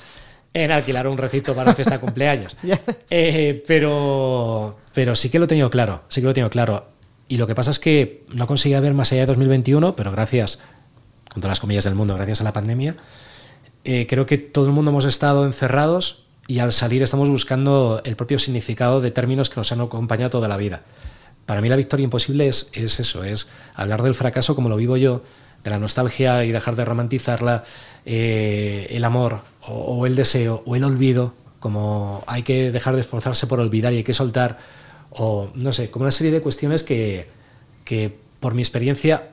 en 0.52 0.70
alquilar 0.70 1.08
un 1.08 1.16
recinto 1.16 1.54
para 1.54 1.70
una 1.70 1.74
fiesta 1.74 1.94
de 1.94 2.00
cumpleaños. 2.00 2.54
eh, 3.10 3.64
pero, 3.66 4.76
pero 4.92 5.16
sí 5.16 5.30
que 5.30 5.38
lo 5.38 5.46
he 5.46 5.48
tenido 5.48 5.70
claro, 5.70 6.02
sí 6.10 6.20
que 6.20 6.26
lo 6.26 6.32
he 6.32 6.34
tenido 6.34 6.50
claro. 6.50 6.88
Y 7.28 7.38
lo 7.38 7.46
que 7.46 7.54
pasa 7.54 7.70
es 7.70 7.78
que 7.78 8.26
no 8.28 8.46
conseguía 8.46 8.78
ver 8.80 8.92
más 8.92 9.10
allá 9.12 9.22
de 9.22 9.28
2021, 9.28 9.96
pero 9.96 10.12
gracias, 10.12 10.58
con 11.32 11.40
todas 11.40 11.52
las 11.52 11.60
comillas 11.60 11.84
del 11.84 11.94
mundo, 11.94 12.14
gracias 12.14 12.42
a 12.42 12.44
la 12.44 12.52
pandemia, 12.52 12.94
eh, 13.84 14.06
creo 14.06 14.26
que 14.26 14.36
todo 14.36 14.66
el 14.66 14.72
mundo 14.72 14.90
hemos 14.90 15.06
estado 15.06 15.46
encerrados 15.46 16.26
y 16.46 16.58
al 16.58 16.74
salir 16.74 17.02
estamos 17.02 17.30
buscando 17.30 18.02
el 18.04 18.16
propio 18.16 18.38
significado 18.38 19.00
de 19.00 19.12
términos 19.12 19.48
que 19.48 19.56
nos 19.56 19.72
han 19.72 19.80
acompañado 19.80 20.28
toda 20.28 20.46
la 20.46 20.58
vida. 20.58 20.82
Para 21.46 21.60
mí 21.60 21.68
la 21.68 21.76
victoria 21.76 22.04
imposible 22.04 22.48
es, 22.48 22.70
es 22.74 23.00
eso, 23.00 23.24
es 23.24 23.48
hablar 23.74 24.02
del 24.02 24.14
fracaso 24.14 24.54
como 24.54 24.68
lo 24.68 24.76
vivo 24.76 24.96
yo, 24.96 25.22
de 25.62 25.70
la 25.70 25.78
nostalgia 25.78 26.44
y 26.44 26.52
dejar 26.52 26.76
de 26.76 26.84
romantizarla, 26.84 27.64
eh, 28.04 28.88
el 28.90 29.04
amor 29.04 29.42
o, 29.62 29.72
o, 29.72 30.06
el 30.06 30.14
deseo 30.16 30.62
o 30.66 30.76
el 30.76 30.84
olvido, 30.84 31.34
como 31.60 32.22
hay 32.26 32.42
que 32.42 32.70
dejar 32.70 32.94
de 32.94 33.00
esforzarse 33.00 33.46
por 33.46 33.60
olvidar 33.60 33.92
y 33.92 33.98
hay 33.98 34.04
que 34.04 34.12
soltar, 34.12 34.58
o 35.10 35.50
no 35.54 35.72
sé, 35.72 35.90
como 35.90 36.04
una 36.04 36.12
serie 36.12 36.32
de 36.32 36.40
cuestiones 36.40 36.82
que, 36.82 37.28
que 37.84 38.16
por 38.40 38.54
mi 38.54 38.62
experiencia 38.62 39.30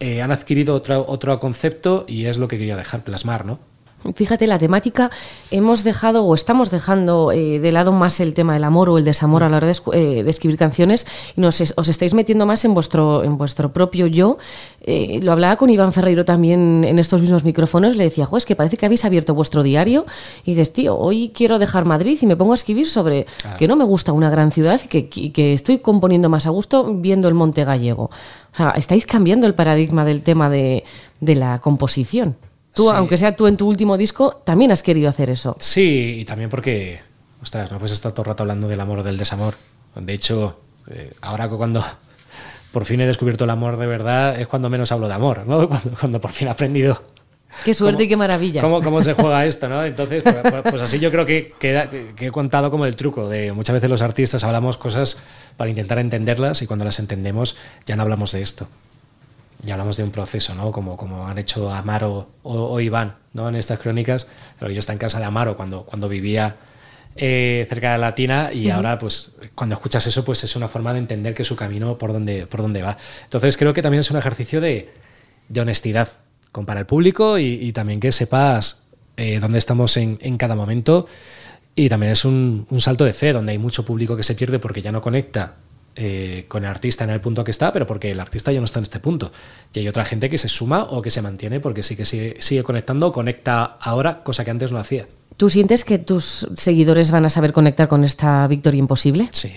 eh, 0.00 0.22
han 0.22 0.32
adquirido 0.32 0.74
otro, 0.74 1.04
otro 1.06 1.38
concepto 1.40 2.04
y 2.08 2.26
es 2.26 2.38
lo 2.38 2.48
que 2.48 2.58
quería 2.58 2.76
dejar 2.76 3.04
plasmar, 3.04 3.44
¿no? 3.44 3.58
Fíjate, 4.14 4.46
la 4.46 4.58
temática 4.58 5.10
hemos 5.50 5.82
dejado 5.82 6.24
o 6.24 6.34
estamos 6.34 6.70
dejando 6.70 7.32
eh, 7.32 7.58
de 7.58 7.72
lado 7.72 7.92
más 7.92 8.20
el 8.20 8.34
tema 8.34 8.54
del 8.54 8.64
amor 8.64 8.90
o 8.90 8.98
el 8.98 9.04
desamor 9.04 9.42
a 9.42 9.48
la 9.48 9.56
hora 9.56 9.66
de, 9.66 9.76
eh, 9.92 10.22
de 10.22 10.30
escribir 10.30 10.58
canciones 10.58 11.06
y 11.36 11.40
nos 11.40 11.60
es, 11.60 11.72
os 11.76 11.88
estáis 11.88 12.12
metiendo 12.12 12.44
más 12.44 12.64
en 12.64 12.74
vuestro, 12.74 13.24
en 13.24 13.38
vuestro 13.38 13.72
propio 13.72 14.06
yo. 14.06 14.36
Eh, 14.82 15.20
lo 15.22 15.32
hablaba 15.32 15.56
con 15.56 15.70
Iván 15.70 15.92
Ferreiro 15.92 16.24
también 16.24 16.84
en 16.84 16.98
estos 16.98 17.22
mismos 17.22 17.44
micrófonos, 17.44 17.96
le 17.96 18.04
decía, 18.04 18.28
es 18.36 18.44
que 18.44 18.56
parece 18.56 18.76
que 18.76 18.84
habéis 18.84 19.04
abierto 19.04 19.34
vuestro 19.34 19.62
diario 19.62 20.04
y 20.44 20.50
dices, 20.50 20.72
tío, 20.72 20.98
hoy 20.98 21.32
quiero 21.34 21.58
dejar 21.58 21.86
Madrid 21.86 22.18
y 22.20 22.26
me 22.26 22.36
pongo 22.36 22.52
a 22.52 22.56
escribir 22.56 22.88
sobre 22.88 23.24
claro. 23.40 23.56
que 23.56 23.68
no 23.68 23.76
me 23.76 23.84
gusta 23.84 24.12
una 24.12 24.28
gran 24.28 24.52
ciudad 24.52 24.80
y 24.84 24.88
que, 24.88 25.08
y 25.14 25.30
que 25.30 25.54
estoy 25.54 25.78
componiendo 25.78 26.28
más 26.28 26.46
a 26.46 26.50
gusto 26.50 26.84
viendo 26.94 27.28
el 27.28 27.34
Monte 27.34 27.64
Gallego. 27.64 28.10
O 28.52 28.56
sea, 28.56 28.70
estáis 28.72 29.06
cambiando 29.06 29.46
el 29.46 29.54
paradigma 29.54 30.04
del 30.04 30.20
tema 30.22 30.50
de, 30.50 30.84
de 31.20 31.34
la 31.36 31.60
composición. 31.60 32.36
Tú, 32.74 32.88
sí. 32.88 32.94
aunque 32.94 33.16
sea 33.16 33.36
tú 33.36 33.46
en 33.46 33.56
tu 33.56 33.68
último 33.68 33.96
disco, 33.96 34.42
también 34.44 34.72
has 34.72 34.82
querido 34.82 35.08
hacer 35.08 35.30
eso. 35.30 35.56
Sí, 35.60 36.16
y 36.20 36.24
también 36.24 36.50
porque, 36.50 37.00
ostras, 37.42 37.70
no 37.70 37.78
puedes 37.78 37.92
estar 37.92 38.12
todo 38.12 38.22
el 38.22 38.26
rato 38.26 38.42
hablando 38.42 38.68
del 38.68 38.80
amor 38.80 38.98
o 38.98 39.02
del 39.02 39.16
desamor. 39.16 39.54
De 39.94 40.12
hecho, 40.12 40.60
eh, 40.90 41.12
ahora 41.20 41.48
cuando 41.48 41.84
por 42.72 42.84
fin 42.84 43.00
he 43.00 43.06
descubierto 43.06 43.44
el 43.44 43.50
amor 43.50 43.76
de 43.76 43.86
verdad, 43.86 44.40
es 44.40 44.48
cuando 44.48 44.68
menos 44.68 44.90
hablo 44.90 45.08
de 45.08 45.14
amor, 45.14 45.46
¿no? 45.46 45.68
Cuando, 45.68 45.90
cuando 45.98 46.20
por 46.20 46.32
fin 46.32 46.48
he 46.48 46.50
aprendido. 46.50 47.00
Qué 47.64 47.72
suerte 47.72 47.98
cómo, 47.98 48.04
y 48.04 48.08
qué 48.08 48.16
maravilla. 48.16 48.60
Cómo, 48.62 48.82
cómo, 48.82 49.00
se 49.00 49.14
juega 49.14 49.46
esto, 49.46 49.68
¿no? 49.68 49.84
Entonces, 49.84 50.24
pues, 50.24 50.62
pues 50.68 50.82
así 50.82 50.98
yo 50.98 51.12
creo 51.12 51.24
que, 51.24 51.54
que, 51.60 52.12
que, 52.16 52.26
he 52.26 52.30
contado 52.32 52.68
como 52.72 52.84
el 52.84 52.96
truco 52.96 53.28
de 53.28 53.52
muchas 53.52 53.74
veces 53.74 53.88
los 53.88 54.02
artistas 54.02 54.42
hablamos 54.42 54.76
cosas 54.76 55.18
para 55.56 55.70
intentar 55.70 56.00
entenderlas 56.00 56.62
y 56.62 56.66
cuando 56.66 56.84
las 56.84 56.98
entendemos 56.98 57.56
ya 57.86 57.94
no 57.94 58.02
hablamos 58.02 58.32
de 58.32 58.42
esto 58.42 58.66
ya 59.64 59.74
hablamos 59.74 59.96
de 59.96 60.04
un 60.04 60.10
proceso, 60.10 60.54
¿no? 60.54 60.72
Como, 60.72 60.96
como 60.96 61.26
han 61.26 61.38
hecho 61.38 61.70
Amaro 61.72 62.28
o, 62.42 62.54
o, 62.54 62.80
Iván, 62.80 63.16
¿no? 63.32 63.48
En 63.48 63.56
estas 63.56 63.78
crónicas. 63.78 64.28
Pero 64.58 64.70
yo 64.70 64.78
estaba 64.78 64.94
en 64.94 64.98
casa 64.98 65.18
de 65.18 65.24
Amaro 65.24 65.56
cuando, 65.56 65.84
cuando 65.84 66.08
vivía 66.08 66.56
eh, 67.16 67.66
cerca 67.68 67.92
de 67.92 67.98
Latina 67.98 68.50
y 68.52 68.66
uh 68.66 68.70
-huh. 68.70 68.74
ahora, 68.74 68.98
pues, 68.98 69.32
cuando 69.54 69.74
escuchas 69.74 70.06
eso, 70.06 70.24
pues 70.24 70.44
es 70.44 70.56
una 70.56 70.68
forma 70.68 70.92
de 70.92 70.98
entender 70.98 71.34
que 71.34 71.44
su 71.44 71.56
camino 71.56 71.96
por 71.96 72.12
dónde, 72.12 72.46
por 72.46 72.62
dónde 72.62 72.82
va. 72.82 72.96
Entonces 73.24 73.56
creo 73.56 73.72
que 73.72 73.82
también 73.82 74.00
es 74.00 74.10
un 74.10 74.16
ejercicio 74.16 74.60
de, 74.60 74.92
de 75.48 75.60
honestidad 75.60 76.08
con 76.52 76.66
para 76.66 76.80
el 76.80 76.86
público 76.86 77.38
y, 77.38 77.46
y 77.46 77.72
también 77.72 78.00
que 78.00 78.12
sepas 78.12 78.82
eh, 79.16 79.38
dónde 79.40 79.58
estamos 79.58 79.96
en, 79.96 80.18
en, 80.20 80.36
cada 80.36 80.54
momento. 80.54 81.06
Y 81.76 81.88
también 81.88 82.12
es 82.12 82.24
un, 82.24 82.66
un 82.70 82.80
salto 82.80 83.04
de 83.04 83.12
fe, 83.12 83.32
donde 83.32 83.52
hay 83.52 83.58
mucho 83.58 83.84
público 83.84 84.16
que 84.16 84.22
se 84.22 84.34
pierde 84.34 84.58
porque 84.60 84.82
ya 84.82 84.92
no 84.92 85.00
conecta 85.02 85.54
eh, 85.96 86.46
con 86.48 86.64
el 86.64 86.70
artista 86.70 87.04
en 87.04 87.10
el 87.10 87.20
punto 87.20 87.44
que 87.44 87.52
está, 87.52 87.72
pero 87.72 87.86
porque 87.86 88.10
el 88.10 88.18
artista 88.18 88.50
ya 88.50 88.58
no 88.58 88.64
está 88.64 88.80
en 88.80 88.84
este 88.84 88.98
punto. 88.98 89.30
Y 89.72 89.78
hay 89.78 89.88
otra 89.88 90.04
gente 90.04 90.28
que 90.28 90.38
se 90.38 90.48
suma 90.48 90.84
o 90.84 91.02
que 91.02 91.10
se 91.10 91.22
mantiene 91.22 91.60
porque 91.60 91.82
sí 91.82 91.94
que 91.96 92.04
sigue, 92.04 92.36
sigue 92.40 92.64
conectando, 92.64 93.12
conecta 93.12 93.64
ahora, 93.80 94.22
cosa 94.24 94.44
que 94.44 94.50
antes 94.50 94.72
no 94.72 94.78
hacía. 94.78 95.06
¿Tú 95.36 95.50
sientes 95.50 95.84
que 95.84 95.98
tus 95.98 96.48
seguidores 96.56 97.10
van 97.10 97.24
a 97.24 97.30
saber 97.30 97.52
conectar 97.52 97.88
con 97.88 98.04
esta 98.04 98.46
victoria 98.48 98.78
imposible? 98.78 99.28
Sí. 99.32 99.52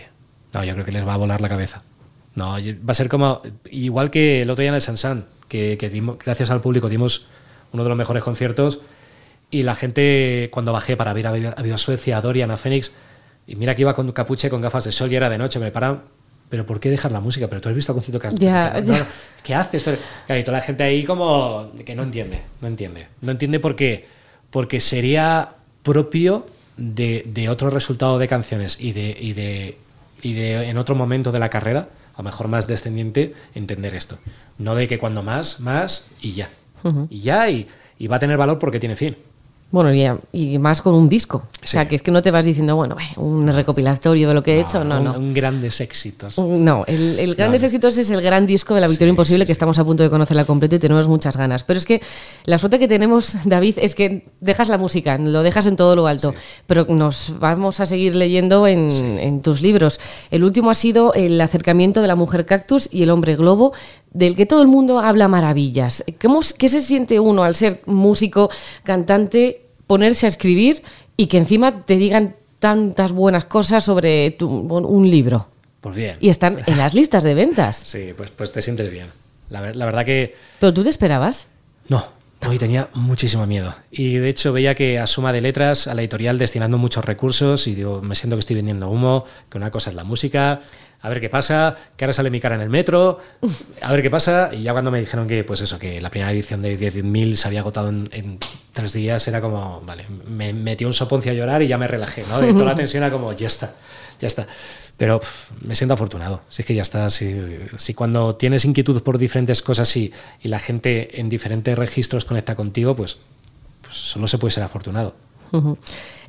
No, 0.54 0.64
yo 0.64 0.74
creo 0.74 0.86
que 0.86 0.92
les 0.92 1.08
va 1.08 1.14
a 1.14 1.18
volar 1.18 1.42
la 1.42 1.50
cabeza. 1.50 1.84
No, 2.36 2.52
va 2.52 2.92
a 2.92 2.94
ser 2.94 3.10
como. 3.10 3.42
Igual 3.72 4.12
que 4.12 4.44
el 4.44 4.50
otro 4.50 4.62
día 4.62 4.70
en 4.70 4.76
el 4.76 4.82
Sansan, 4.82 5.26
que, 5.48 5.78
que 5.78 5.90
dimos, 5.90 6.18
gracias 6.24 6.52
al 6.52 6.62
público 6.62 6.88
dimos 6.88 7.26
uno 7.72 7.84
de 7.84 7.90
los 7.90 7.98
mejores 7.98 8.24
conciertos. 8.24 8.80
Y 9.50 9.64
la 9.64 9.76
gente, 9.76 10.50
cuando 10.52 10.74
bajé 10.74 10.98
para 10.98 11.14
ver 11.14 11.28
a 11.28 11.32
Viva 11.32 11.78
Suecia, 11.78 12.18
a 12.18 12.22
Dorian, 12.22 12.52
a 12.52 12.58
Fénix, 12.58 12.92
y 13.48 13.56
mira 13.56 13.76
que 13.76 13.82
iba 13.82 13.96
con 13.96 14.12
capuche, 14.12 14.50
con 14.50 14.62
gafas 14.62 14.84
de 14.84 14.92
sol 14.92 15.12
y 15.12 15.16
era 15.16 15.30
de 15.30 15.38
noche, 15.38 15.58
me 15.60 15.72
paran 15.72 16.02
pero 16.50 16.66
¿por 16.66 16.80
qué 16.80 16.90
dejar 16.90 17.12
la 17.12 17.20
música? 17.20 17.48
Pero 17.48 17.62
tú 17.62 17.70
has 17.70 17.76
visto 17.76 17.92
el 17.92 17.96
concierto 17.96 18.20
que 18.20 18.28
has 18.28 18.36
yeah, 18.36 18.80
yeah. 18.80 19.08
¿Qué 19.44 19.54
haces? 19.54 19.84
Pero, 19.84 19.98
claro, 20.26 20.42
y 20.42 20.44
toda 20.44 20.58
la 20.58 20.64
gente 20.64 20.84
ahí 20.84 21.04
como 21.04 21.72
que 21.86 21.96
no 21.96 22.04
entiende, 22.04 22.42
no 22.62 22.68
entiende. 22.68 23.08
No 23.22 23.32
entiende 23.32 23.60
porque, 23.60 24.08
porque 24.50 24.80
sería 24.80 25.56
propio 25.84 26.48
de, 26.78 27.24
de 27.26 27.50
otro 27.50 27.70
resultado 27.70 28.20
de 28.20 28.28
canciones 28.28 28.80
y 28.80 28.94
de, 28.94 29.18
y, 29.20 29.34
de, 29.34 29.78
y 30.22 30.34
de 30.34 30.70
en 30.70 30.78
otro 30.78 30.96
momento 30.96 31.32
de 31.32 31.40
la 31.40 31.50
carrera, 31.50 31.90
a 32.16 32.18
lo 32.20 32.24
mejor 32.24 32.48
más 32.48 32.68
descendiente, 32.68 33.34
entender 33.56 33.94
esto. 33.94 34.18
No 34.58 34.76
de 34.76 34.88
que 34.88 34.98
cuando 34.98 35.24
más, 35.24 35.60
más 35.60 36.08
y 36.22 36.34
ya. 36.34 36.50
Uh 36.84 36.90
-huh. 36.90 37.08
Y 37.10 37.22
ya, 37.22 37.50
y, 37.50 37.68
y 38.00 38.08
va 38.08 38.18
a 38.18 38.20
tener 38.20 38.38
valor 38.38 38.60
porque 38.60 38.80
tiene 38.80 38.96
fin. 38.96 39.18
Bueno, 39.70 39.94
y, 39.94 40.08
y, 40.32 40.60
más 40.60 40.82
con 40.82 40.94
un 40.94 41.10
disco. 41.10 41.44
Sí. 41.52 41.62
O 41.64 41.68
sea, 41.68 41.88
que 41.90 41.96
es 41.98 42.02
que 42.02 42.10
no 42.10 42.22
te 42.22 42.32
vas 42.32 42.46
diciendo, 42.46 42.78
bueno, 42.78 42.96
un 43.18 43.48
recopilatorio 43.48 44.30
de 44.30 44.34
lo 44.34 44.42
que 44.42 44.54
he 44.54 44.62
no, 44.62 44.68
hecho. 44.68 44.84
No, 44.86 44.98
un, 44.98 45.04
no. 45.04 45.14
Un 45.14 45.34
grandes 45.34 45.82
éxitos. 45.82 46.38
No, 46.38 46.86
el, 46.88 47.20
el 47.20 47.36
grandes 47.36 47.64
no. 47.64 47.68
éxitos 47.68 47.98
es 47.98 48.10
el 48.10 48.22
gran 48.22 48.48
disco 48.48 48.76
de 48.76 48.82
la 48.82 48.88
Victoria 48.88 49.10
sí, 49.10 49.14
Imposible 49.14 49.44
sí, 49.44 49.48
que 49.48 49.52
estamos 49.52 49.78
a 49.78 49.84
punto 49.84 50.04
de 50.04 50.10
conocerla 50.10 50.46
completo 50.46 50.78
y 50.78 50.80
tenemos 50.80 51.10
muchas 51.10 51.36
ganas. 51.36 51.66
Pero 51.66 51.80
es 51.80 51.86
que 51.86 52.02
la 52.46 52.58
suerte 52.58 52.80
que 52.80 52.88
tenemos, 52.88 53.36
David, 53.44 53.78
es 53.82 53.94
que 53.94 54.30
dejas 54.40 54.70
la 54.70 54.78
música, 54.78 55.18
lo 55.18 55.44
dejas 55.44 55.68
en 55.68 55.76
todo 55.76 55.98
lo 55.98 56.08
alto. 56.08 56.34
Pero 56.66 56.86
nos 56.86 57.34
vamos 57.38 57.82
a 57.82 57.86
seguir 57.86 58.16
leyendo 58.16 58.68
en, 58.68 58.90
en 59.20 59.42
tus 59.42 59.62
libros. 59.62 60.00
El 60.32 60.46
último 60.46 60.70
ha 60.72 60.76
sido 60.76 61.14
el 61.14 61.42
acercamiento 61.42 62.02
de 62.02 62.08
la 62.08 62.16
mujer 62.16 62.46
cactus 62.46 62.88
y 62.90 63.04
el 63.04 63.10
hombre 63.10 63.36
globo 63.36 63.74
del 64.12 64.36
que 64.36 64.46
todo 64.46 64.62
el 64.62 64.68
mundo 64.68 65.00
habla 65.00 65.28
maravillas. 65.28 66.04
¿Cómo, 66.22 66.42
¿Qué 66.58 66.70
se 66.70 66.82
siente 66.82 67.20
uno 67.20 67.44
al 67.44 67.56
ser 67.56 67.82
músico, 67.86 68.50
cantante, 68.84 69.62
ponerse 69.86 70.26
a 70.26 70.30
escribir 70.30 70.84
y 71.16 71.28
que 71.28 71.38
encima 71.38 71.84
te 71.84 71.98
digan 71.98 72.36
tantas 72.60 73.12
buenas 73.12 73.46
cosas 73.46 73.84
sobre 73.84 74.32
tu, 74.32 74.48
un 74.50 75.10
libro? 75.10 75.48
Pues 75.82 75.96
bien. 75.96 76.18
Y 76.20 76.30
están 76.30 76.60
en 76.66 76.78
las 76.78 76.94
listas 76.94 77.24
de 77.24 77.34
ventas. 77.36 77.82
Sí, 77.86 78.14
pues, 78.16 78.32
pues 78.32 78.52
te 78.52 78.62
sientes 78.62 78.92
bien. 78.92 79.08
La, 79.50 79.74
la 79.74 79.86
verdad 79.86 80.06
que... 80.06 80.36
¿Pero 80.60 80.74
tú 80.74 80.84
te 80.84 80.90
esperabas? 80.90 81.48
No, 81.88 82.04
Hoy 82.46 82.60
tenía 82.60 82.90
muchísimo 82.94 83.48
miedo. 83.48 83.74
Y 83.92 84.16
de 84.16 84.30
hecho 84.30 84.54
veía 84.54 84.76
que 84.76 85.00
a 85.00 85.08
suma 85.08 85.34
de 85.34 85.42
letras, 85.42 85.88
a 85.88 85.94
la 85.96 86.02
editorial 86.02 86.38
destinando 86.38 86.78
muchos 86.78 87.04
recursos 87.04 87.68
y 87.68 87.74
digo, 87.74 88.02
me 88.02 88.16
siento 88.16 88.36
que 88.36 88.42
estoy 88.42 88.56
vendiendo 88.56 88.90
humo, 88.90 89.26
que 89.50 89.58
una 89.58 89.72
cosa 89.72 89.90
es 89.90 89.96
la 89.96 90.04
música, 90.04 90.62
a 91.02 91.10
ver 91.10 91.22
qué 91.22 91.30
pasa, 91.30 91.78
que 91.96 92.06
ahora 92.06 92.14
sale 92.14 92.30
mi 92.30 92.40
cara 92.40 92.56
en 92.56 92.62
el 92.62 92.70
metro, 92.70 93.20
a 93.82 93.92
ver 93.92 94.02
qué 94.02 94.10
pasa. 94.10 94.50
Y 94.54 94.64
ya 94.64 94.74
cuando 94.74 94.92
me 94.92 95.00
dijeron 95.00 95.28
que, 95.28 95.44
pues 95.44 95.62
eso, 95.62 95.78
que 95.78 96.02
la 96.02 96.10
primera 96.10 96.32
edición 96.32 96.62
de 96.62 96.78
10.000 96.78 97.36
se 97.36 97.48
había 97.48 97.60
agotado 97.60 97.90
en, 97.90 98.40
tres 98.74 98.94
días, 98.94 99.28
era 99.28 99.42
como, 99.42 99.82
vale, 99.82 100.06
me 100.28 100.54
metió 100.54 100.88
un 100.88 100.94
soponcio 100.94 101.32
a 101.32 101.36
llorar 101.36 101.64
y 101.64 101.68
ya 101.68 101.78
me 101.78 101.88
relajé, 101.88 102.24
¿no? 102.30 102.40
toda 102.40 102.66
la 102.66 102.76
tensión 102.76 103.04
era 103.04 103.12
como, 103.12 103.34
ya 103.34 103.48
está, 103.48 103.74
ya 104.20 104.28
está. 104.28 104.48
Pero 104.98 105.22
me 105.62 105.76
siento 105.76 105.94
afortunado. 105.94 106.42
Si 106.50 106.64
es 106.64 106.66
que 106.66 106.74
ya 106.74 106.82
está. 106.82 107.10
Si, 107.12 107.36
si 107.78 107.94
cuando 107.94 108.36
tienes 108.36 108.66
inquietud 108.66 109.02
por 109.04 109.20
diferentes 109.20 109.62
cosas 109.62 109.96
y, 109.96 110.12
y, 110.42 110.48
la 110.48 110.58
gente 110.58 111.22
en 111.22 111.30
diferentes 111.30 111.78
registros 111.78 112.26
conecta 112.26 112.56
contigo, 112.56 112.96
pues, 112.96 113.18
pues 113.84 113.96
solo 113.96 114.28
se 114.28 114.40
puede 114.40 114.52
ser 114.52 114.64
afortunado. 114.64 115.14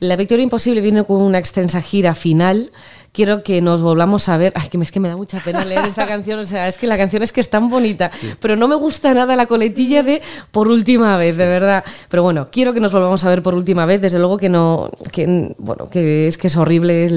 La 0.00 0.16
Victoria 0.16 0.42
Imposible 0.42 0.80
viene 0.80 1.04
con 1.04 1.22
una 1.22 1.38
extensa 1.38 1.82
gira 1.82 2.14
final 2.14 2.70
quiero 3.12 3.42
que 3.42 3.60
nos 3.60 3.82
volvamos 3.82 4.28
a 4.28 4.36
ver. 4.36 4.52
Ay, 4.54 4.68
que 4.68 4.78
es 4.78 4.92
que 4.92 5.00
me 5.00 5.08
da 5.08 5.16
mucha 5.16 5.38
pena 5.40 5.64
leer 5.64 5.84
esta 5.86 6.06
canción. 6.06 6.38
O 6.38 6.44
sea, 6.44 6.68
es 6.68 6.78
que 6.78 6.86
la 6.86 6.96
canción 6.96 7.22
es 7.22 7.32
que 7.32 7.40
es 7.40 7.50
tan 7.50 7.68
bonita, 7.68 8.10
pero 8.40 8.56
no 8.56 8.68
me 8.68 8.74
gusta 8.74 9.14
nada 9.14 9.36
la 9.36 9.46
coletilla 9.46 10.02
de 10.02 10.22
por 10.50 10.68
última 10.68 11.16
vez, 11.16 11.36
de 11.36 11.46
verdad. 11.46 11.84
Pero 12.08 12.22
bueno, 12.22 12.48
quiero 12.50 12.72
que 12.72 12.80
nos 12.80 12.92
volvamos 12.92 13.24
a 13.24 13.28
ver 13.28 13.42
por 13.42 13.54
última 13.54 13.86
vez. 13.86 14.00
Desde 14.00 14.18
luego 14.18 14.36
que 14.36 14.48
no, 14.48 14.90
que, 15.12 15.54
bueno, 15.58 15.88
que 15.88 16.26
es 16.26 16.38
que 16.38 16.46
es 16.46 16.56
horrible 16.56 17.08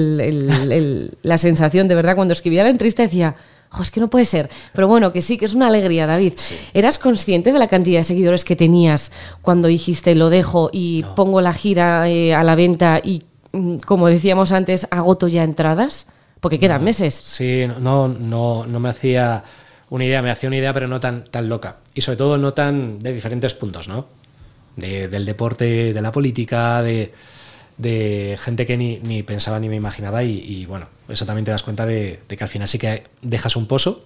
la 1.22 1.38
sensación, 1.38 1.88
de 1.88 1.94
verdad. 1.94 2.16
Cuando 2.16 2.32
escribía 2.32 2.62
la 2.62 2.70
entrevista 2.70 3.02
decía. 3.02 3.34
es 3.80 3.90
que 3.90 4.00
no 4.00 4.08
puede 4.08 4.24
ser. 4.24 4.50
Pero 4.72 4.88
bueno, 4.88 5.12
que 5.12 5.22
sí, 5.22 5.38
que 5.38 5.44
es 5.44 5.54
una 5.54 5.68
alegría, 5.68 6.06
David. 6.06 6.34
¿Eras 6.74 6.98
consciente 6.98 7.52
de 7.52 7.58
la 7.58 7.68
cantidad 7.68 8.00
de 8.00 8.04
seguidores 8.04 8.44
que 8.44 8.56
tenías 8.56 9.12
cuando 9.40 9.68
dijiste 9.68 10.14
lo 10.14 10.30
dejo 10.30 10.70
y 10.72 11.04
pongo 11.16 11.40
la 11.40 11.52
gira 11.52 12.08
eh, 12.08 12.34
a 12.34 12.42
la 12.44 12.54
venta 12.54 13.00
y 13.02 13.22
como 13.86 14.08
decíamos 14.08 14.52
antes, 14.52 14.86
agoto 14.90 15.28
ya 15.28 15.44
entradas? 15.44 16.06
Porque 16.40 16.58
quedan 16.58 16.82
meses. 16.82 17.14
Sí, 17.14 17.66
no, 17.80 18.08
no, 18.08 18.66
no 18.66 18.80
me 18.80 18.88
hacía 18.88 19.44
una 19.90 20.04
idea, 20.04 20.22
me 20.22 20.30
hacía 20.30 20.48
una 20.48 20.56
idea, 20.56 20.72
pero 20.72 20.88
no 20.88 21.00
tan, 21.00 21.24
tan 21.24 21.48
loca. 21.48 21.76
Y 21.94 22.00
sobre 22.00 22.16
todo 22.16 22.38
no 22.38 22.54
tan 22.54 22.98
de 22.98 23.12
diferentes 23.12 23.54
puntos, 23.54 23.88
¿no? 23.88 24.06
del 24.76 25.26
deporte, 25.26 25.92
de 25.92 26.00
la 26.00 26.12
política, 26.12 26.82
de, 26.82 27.12
gente 28.38 28.66
que 28.66 28.76
ni, 28.76 29.22
pensaba 29.22 29.60
ni 29.60 29.68
me 29.68 29.76
imaginaba. 29.76 30.24
Y, 30.24 30.66
bueno, 30.66 30.86
eso 31.08 31.26
también 31.26 31.44
te 31.44 31.50
das 31.50 31.62
cuenta 31.62 31.86
de, 31.86 32.20
que 32.26 32.42
al 32.42 32.48
final 32.48 32.68
sí 32.68 32.78
que 32.78 33.04
dejas 33.20 33.56
un 33.56 33.66
pozo. 33.66 34.04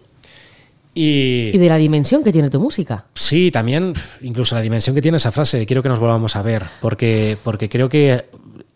Y, 0.94 1.50
y, 1.52 1.58
de 1.58 1.68
la 1.68 1.76
dimensión 1.76 2.24
que 2.24 2.32
tiene 2.32 2.48
tu 2.48 2.58
música. 2.58 3.04
Sí, 3.14 3.50
también, 3.50 3.92
incluso 4.22 4.54
la 4.54 4.62
dimensión 4.62 4.96
que 4.96 5.02
tiene 5.02 5.18
esa 5.18 5.30
frase 5.30 5.58
de 5.58 5.66
quiero 5.66 5.82
que 5.82 5.90
nos 5.90 5.98
volvamos 5.98 6.36
a 6.36 6.42
ver, 6.42 6.64
porque, 6.80 7.36
porque 7.44 7.68
creo 7.68 7.88
que 7.88 8.24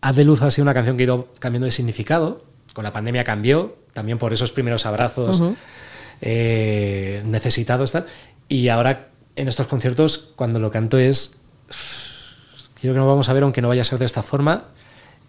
Haz 0.01 0.15
de 0.15 0.25
Luz 0.25 0.41
ha 0.41 0.49
sido 0.49 0.63
una 0.63 0.73
canción 0.73 0.97
que 0.97 1.03
ha 1.03 1.05
ido 1.05 1.27
cambiando 1.37 1.65
de 1.65 1.71
significado. 1.71 2.43
Con 2.73 2.83
la 2.83 2.91
pandemia 2.91 3.23
cambió, 3.23 3.77
también 3.93 4.17
por 4.17 4.33
esos 4.33 4.51
primeros 4.51 4.85
abrazos 4.85 5.43
eh, 6.21 7.21
necesitados. 7.25 7.91
Tal. 7.91 8.07
Y 8.49 8.69
ahora 8.69 9.09
en 9.35 9.47
estos 9.47 9.67
conciertos, 9.67 10.31
cuando 10.35 10.59
lo 10.59 10.71
canto 10.71 10.97
es. 10.97 11.37
Quiero 12.79 12.95
que 12.95 12.99
nos 12.99 13.07
vamos 13.07 13.29
a 13.29 13.33
ver, 13.33 13.43
aunque 13.43 13.61
no 13.61 13.67
vaya 13.67 13.81
a 13.81 13.85
ser 13.85 13.99
de 13.99 14.05
esta 14.05 14.23
forma. 14.23 14.65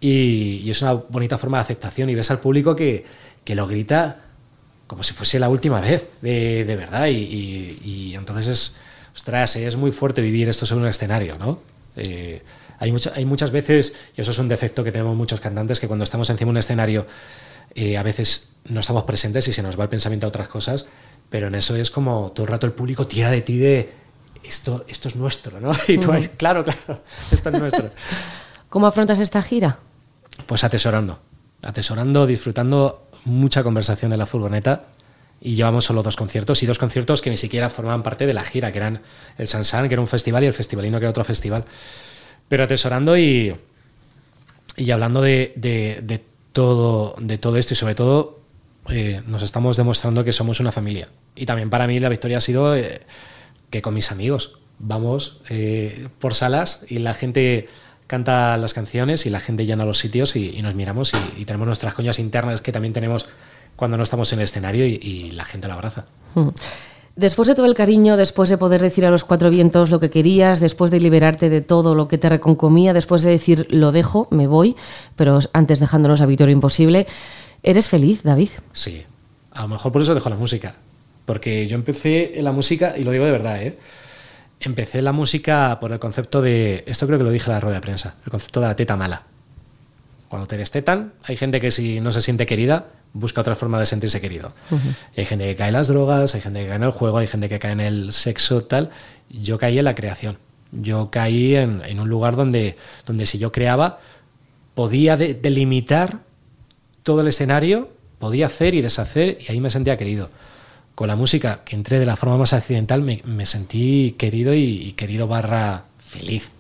Y, 0.01 0.69
es 0.71 0.81
una 0.81 0.95
bonita 0.95 1.37
forma 1.37 1.59
de 1.59 1.63
aceptación. 1.63 2.09
Y 2.09 2.15
ves 2.15 2.31
al 2.31 2.41
público 2.41 2.75
que, 2.75 3.05
lo 3.47 3.67
grita 3.67 4.21
como 4.87 5.03
si 5.03 5.13
fuese 5.15 5.39
la 5.39 5.49
última 5.49 5.81
vez, 5.81 6.09
de, 6.23 6.65
verdad. 6.65 7.09
Y, 7.09 8.15
entonces 8.15 8.47
es. 8.47 8.77
Ostras, 9.15 9.57
es 9.57 9.77
muy 9.77 9.93
fuerte 9.93 10.23
vivir 10.23 10.49
esto 10.49 10.65
sobre 10.65 10.85
un 10.85 10.89
escenario, 10.89 11.37
¿no? 11.37 11.59
Eh, 11.97 12.41
hay, 12.83 12.93
hay 13.15 13.25
muchas 13.25 13.53
veces, 13.53 13.95
y 14.17 14.21
eso 14.21 14.33
es 14.33 14.39
un 14.39 14.49
defecto 14.49 14.83
que 14.83 14.91
tenemos 14.91 15.15
muchos 15.15 15.39
cantantes, 15.39 15.79
que 15.79 15.87
cuando 15.87 16.03
estamos 16.03 16.29
encima 16.31 16.49
de 16.49 16.51
un 16.51 16.57
escenario 16.57 17.07
eh, 17.77 17.97
a 17.97 18.03
veces 18.03 18.51
no 18.65 18.81
estamos 18.81 19.05
presentes 19.05 19.47
y 19.47 19.53
se 19.53 19.63
nos 19.63 19.79
va 19.79 19.85
el 19.85 19.89
pensamiento 19.89 20.27
a 20.27 20.29
otras 20.29 20.49
cosas, 20.49 20.87
pero 21.31 21.47
en 21.47 21.55
eso 21.55 21.77
es 21.77 21.93
como 21.93 22.33
todo 22.33 22.45
el 22.45 22.51
rato 22.51 22.67
el 22.67 22.73
público 22.73 23.07
tira 23.07 23.31
de 23.31 23.41
ti 23.41 23.57
de 23.57 23.93
esto, 24.43 24.85
esto 24.89 25.09
es 25.09 25.15
nuestro, 25.15 25.61
¿no? 25.61 25.71
Y 25.89 25.99
tú, 25.99 26.13
claro, 26.37 26.65
claro, 26.65 27.03
esto 27.31 27.51
es 27.51 27.61
nuestro. 27.61 27.91
¿Cómo 28.69 28.89
afrontas 28.89 29.21
esta 29.21 29.43
gira? 29.43 29.79
Pues 30.47 30.65
atesorando, 30.65 31.21
atesorando, 31.63 32.27
disfrutando 32.27 33.07
mucha 33.25 33.63
conversación 33.63 34.13
en 34.13 34.19
la 34.19 34.27
furgoneta 34.27 34.87
y 35.41 35.55
llevamos 35.55 35.85
solo 35.85 36.03
dos 36.03 36.17
conciertos 36.17 36.65
y 36.65 36.67
dos 36.67 36.81
conciertos 36.81 37.23
que 37.23 37.31
ni 37.31 37.37
siquiera 37.37 37.71
formaban 37.71 38.03
parte 38.03 38.27
de 38.27 38.35
la 38.35 38.43
gira, 38.43 38.73
que 38.73 38.79
eran 38.79 39.03
el 39.39 39.47
Sansan, 39.47 39.87
que 39.87 39.95
era 39.95 40.01
un 40.01 40.09
festival, 40.09 40.43
y 40.43 40.47
el 40.49 40.53
Festivalino, 40.53 40.99
que 40.99 41.05
era 41.05 41.11
otro 41.11 41.23
festival 41.23 41.65
pero 42.53 42.65
atesorando 42.65 43.17
y, 43.17 43.57
y 44.77 44.91
hablando 44.91 45.23
de, 45.23 46.23
todo, 46.53 47.17
de 47.19 47.39
todo 47.39 47.57
esto 47.57 47.73
y 47.73 47.77
sobre 47.79 47.95
todo 47.95 48.41
eh, 48.91 49.23
nos 49.27 49.41
estamos 49.41 49.79
demostrando 49.79 50.23
que 50.23 50.35
somos 50.35 50.61
una 50.61 50.71
familia. 50.71 51.09
Y 51.35 51.47
también 51.47 51.71
para 51.71 51.87
mí 51.87 51.99
la 51.99 52.11
victoria 52.11 52.37
ha 52.37 52.41
sido 52.43 52.77
eh, 52.77 53.01
que 53.71 53.81
con 53.81 53.95
mis 53.95 54.13
amigos 54.13 54.59
vamos 54.79 55.41
eh, 55.49 56.09
por 56.19 56.35
salas 56.35 56.85
y 56.91 56.99
la 56.99 57.15
gente 57.15 57.69
canta 58.07 58.55
las 58.59 58.75
canciones 58.75 59.25
y 59.25 59.31
la 59.31 59.41
gente 59.41 59.65
llena 59.65 59.87
los 59.87 59.97
sitios 59.97 60.37
y, 60.37 60.61
nos 60.61 60.75
miramos 60.75 61.13
y, 61.39 61.47
tenemos 61.47 61.67
nuestras 61.67 61.95
coñas 61.95 62.19
internas 62.19 62.61
que 62.61 62.71
también 62.71 62.93
tenemos 62.93 63.29
cuando 63.77 63.97
no 63.97 64.03
estamos 64.03 64.31
en 64.35 64.41
el 64.41 64.45
escenario 64.45 64.85
y, 64.85 65.31
la 65.31 65.47
gente 65.47 65.69
la 65.69 65.75
abraza. 65.75 66.05
Mm. 66.35 66.49
Después 67.15 67.47
de 67.47 67.55
todo 67.55 67.67
el 67.67 67.75
cariño, 67.75 68.17
después 68.17 68.49
de 68.49 68.57
poder 68.57 68.81
decir 68.81 69.05
a 69.05 69.11
los 69.11 69.25
cuatro 69.25 69.51
vientos 69.51 69.91
lo 69.91 70.01
que 70.01 70.09
querías, 70.09 70.61
después 70.61 70.91
de 70.91 70.99
liberarte 70.99 71.51
de 71.51 71.61
todo 71.61 71.95
lo 71.95 72.09
que 72.09 72.17
te 72.17 72.31
reconcomía, 72.31 72.95
después 72.95 73.23
de 73.23 73.31
decir 73.31 73.67
lo 73.71 73.93
dejo, 73.93 74.29
me 74.31 74.47
voy, 74.47 74.77
pero 75.15 75.41
antes 75.53 75.79
dejándonos 75.79 76.23
a 76.23 76.27
Victoria 76.27 76.53
Imposible, 76.53 77.07
¿eres 77.63 77.89
feliz, 77.89 78.23
David? 78.23 78.49
Sí, 78.73 79.03
a 79.51 79.63
lo 79.63 79.69
mejor 79.69 79.93
por 79.93 80.01
eso 80.01 80.15
dejo 80.15 80.31
la 80.31 80.37
música, 80.37 80.75
porque 81.27 81.67
yo 81.67 81.75
empecé 81.75 82.39
en 82.39 82.45
la 82.45 82.53
música, 82.53 82.95
y 82.97 83.05
lo 83.05 83.11
digo 83.11 83.27
de 83.27 83.33
verdad, 83.33 83.63
¿eh? 83.63 83.79
empecé 84.61 85.03
la 85.03 85.13
música 85.13 85.79
por 85.81 85.93
el 85.93 85.99
concepto 85.99 86.41
de, 86.41 86.83
esto 86.87 87.07
creo 87.07 87.19
que 87.19 87.25
lo 87.25 87.31
dije 87.31 87.51
en 87.51 87.55
la 87.55 87.61
rueda 87.61 87.77
de 87.77 87.83
prensa, 87.83 88.15
el 88.25 88.31
concepto 88.31 88.61
de 88.61 88.69
la 88.69 88.77
teta 88.77 88.97
mala. 88.97 89.23
Cuando 90.29 90.49
te 90.49 90.57
destetan, 90.57 91.13
hay 91.25 91.37
gente 91.37 91.61
que 91.61 91.71
si 91.71 92.01
no 92.01 92.11
se 92.11 92.23
siente 92.23 92.47
querida, 92.47 92.87
busca 93.15 93.41
otra 93.41 93.55
forma 93.55 93.79
de 93.79 93.87
sentirse 93.87 94.21
querido. 94.21 94.53
Hay 95.17 95.25
gente 95.25 95.49
que 95.49 95.57
cae 95.57 95.69
en 95.69 95.75
las 95.75 95.89
drogas, 95.89 96.35
hay 96.35 96.41
gente 96.41 96.61
que 96.61 96.67
cae 96.67 96.77
en 96.77 96.83
el 96.83 96.91
juego, 96.91 97.19
hay 97.19 97.27
gente 97.27 97.49
que 97.49 97.59
cae 97.59 97.73
en 97.73 97.81
el 97.81 98.13
sexo, 98.13 98.65
tal. 98.65 98.91
Yo 99.29 99.59
caí 99.59 99.79
en 99.79 99.85
la 99.85 99.95
creación. 99.95 100.39
Yo 100.73 101.11
caí 101.11 101.55
en, 101.55 102.01
un 102.01 102.09
lugar 102.09 102.37
donde, 102.37 102.77
donde 103.05 103.27
si 103.27 103.39
yo 103.39 103.53
creaba, 103.53 104.01
podía 104.75 105.17
delimitar 105.17 106.21
todo 107.03 107.21
el 107.21 107.29
escenario, 107.29 107.91
podía 108.19 108.47
hacer 108.47 108.75
y 108.75 108.81
deshacer, 108.81 109.39
y 109.47 109.53
ahí 109.53 109.61
me 109.61 109.69
sentía 109.69 109.99
querido. 109.99 110.31
Con 110.95 111.09
la 111.09 111.17
música, 111.17 111.63
que 111.65 111.77
entré 111.77 111.99
de 111.99 112.07
la 112.07 112.17
forma 112.17 112.39
más 112.39 112.53
accidental, 112.53 113.03
me, 113.03 113.47
sentí 113.47 114.15
querido 114.19 114.55
y, 114.55 114.93
querido 114.93 115.27
barra 115.27 115.85
feliz. 115.99 116.51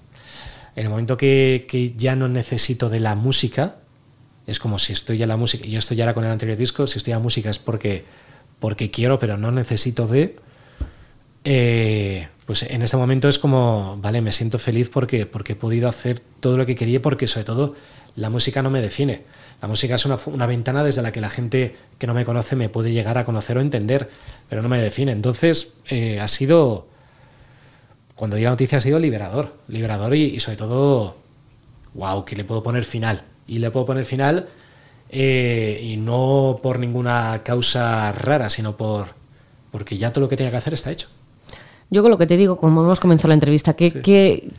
En 0.77 0.85
el 0.85 0.91
momento 0.91 1.17
que, 1.17 1.67
que 1.69 1.95
ya 1.97 2.17
no 2.17 2.29
necesito 2.29 2.89
de 2.89 3.01
la 3.01 3.15
música, 3.15 3.77
es 4.47 4.59
como 4.59 4.79
si 4.79 4.93
estoy 4.93 5.19
ya 5.19 5.27
la 5.27 5.37
música, 5.37 5.67
y 5.67 5.77
esto 5.77 5.95
ya 5.95 6.05
era 6.05 6.15
con 6.15 6.25
el 6.25 6.31
anterior 6.31 6.59
disco, 6.59 6.87
si 6.87 6.99
estoy 6.99 7.13
a 7.13 7.19
música 7.19 7.51
es 7.51 7.59
porque, 7.59 8.05
porque 8.59 8.91
quiero, 8.91 9.19
pero 9.19 9.37
no 9.37 9.53
necesito 9.53 10.07
de... 10.07 10.37
Eh, 11.45 12.29
pues 12.47 12.65
en 12.65 12.83
este 12.83 12.97
momento 12.97 13.29
es 13.29 13.39
como, 13.39 13.99
vale, 14.01 14.21
me 14.21 14.33
siento 14.33 14.59
feliz 14.59 14.89
porque, 14.89 15.27
porque 15.27 15.53
he 15.53 15.57
podido 15.57 15.89
hacer 15.89 16.21
todo 16.41 16.57
lo 16.57 16.67
que 16.67 16.75
quería, 16.75 17.01
porque 17.01 17.29
sobre 17.29 17.45
todo 17.45 17.75
la 18.17 18.31
música 18.31 18.63
no 18.63 18.71
me 18.71 18.81
define. 18.81 19.23
La 19.61 19.69
música 19.69 19.95
es 19.95 20.05
una, 20.05 20.47
ventana 20.47 20.83
desde 20.83 21.03
la 21.03 21.13
que 21.13 21.21
la 21.21 21.31
gente 21.31 21.77
que 21.99 22.07
no 22.09 22.15
me 22.15 22.25
conoce 22.25 22.57
me 22.57 22.69
puede 22.69 22.93
llegar 22.93 23.17
a 23.17 23.25
conocer 23.25 23.59
o 23.59 23.61
entender, 23.61 24.11
pero 24.49 24.61
no 24.61 24.69
me 24.69 24.81
define. 24.81 25.13
Entonces 25.13 25.75
eh, 25.89 26.19
ha 26.19 26.27
sido, 26.27 26.89
cuando 28.17 28.37
di 28.37 28.43
la 28.43 28.51
noticia 28.51 28.79
ha 28.79 28.81
sido 28.81 28.99
liberador, 28.99 29.55
liberador 29.69 30.17
y, 30.17 30.25
y 30.25 30.41
sobre 30.41 30.57
todo, 30.57 31.17
wow, 31.95 32.25
que 32.25 32.35
le 32.35 32.43
puedo 32.45 32.65
poner 32.65 32.85
final 32.85 33.23
y 33.53 33.59
le 33.59 33.71
puedo 33.71 33.85
poner 33.85 34.07
final 34.07 34.49
eh, 35.11 35.79
y 35.83 35.99
no 35.99 36.61
por 36.63 36.79
ninguna 36.79 37.43
causa 37.45 38.13
rara, 38.13 38.49
sino 38.49 38.77
por 38.77 39.09
porque 39.71 39.99
ya 39.99 40.11
todo 40.13 40.23
lo 40.23 40.29
que 40.29 40.37
tenía 40.37 40.51
que 40.51 40.57
hacer 40.57 40.73
está 40.75 40.91
hecho. 40.91 41.09
Yo 41.91 42.01
con 42.03 42.11
lo 42.11 42.17
que 42.17 42.27
te 42.27 42.39
digo, 42.39 42.57
como 42.57 42.83
hemos 42.83 43.01
comenzado 43.01 43.29
la 43.29 43.35
entrevista, 43.35 43.75
que, 43.75 44.51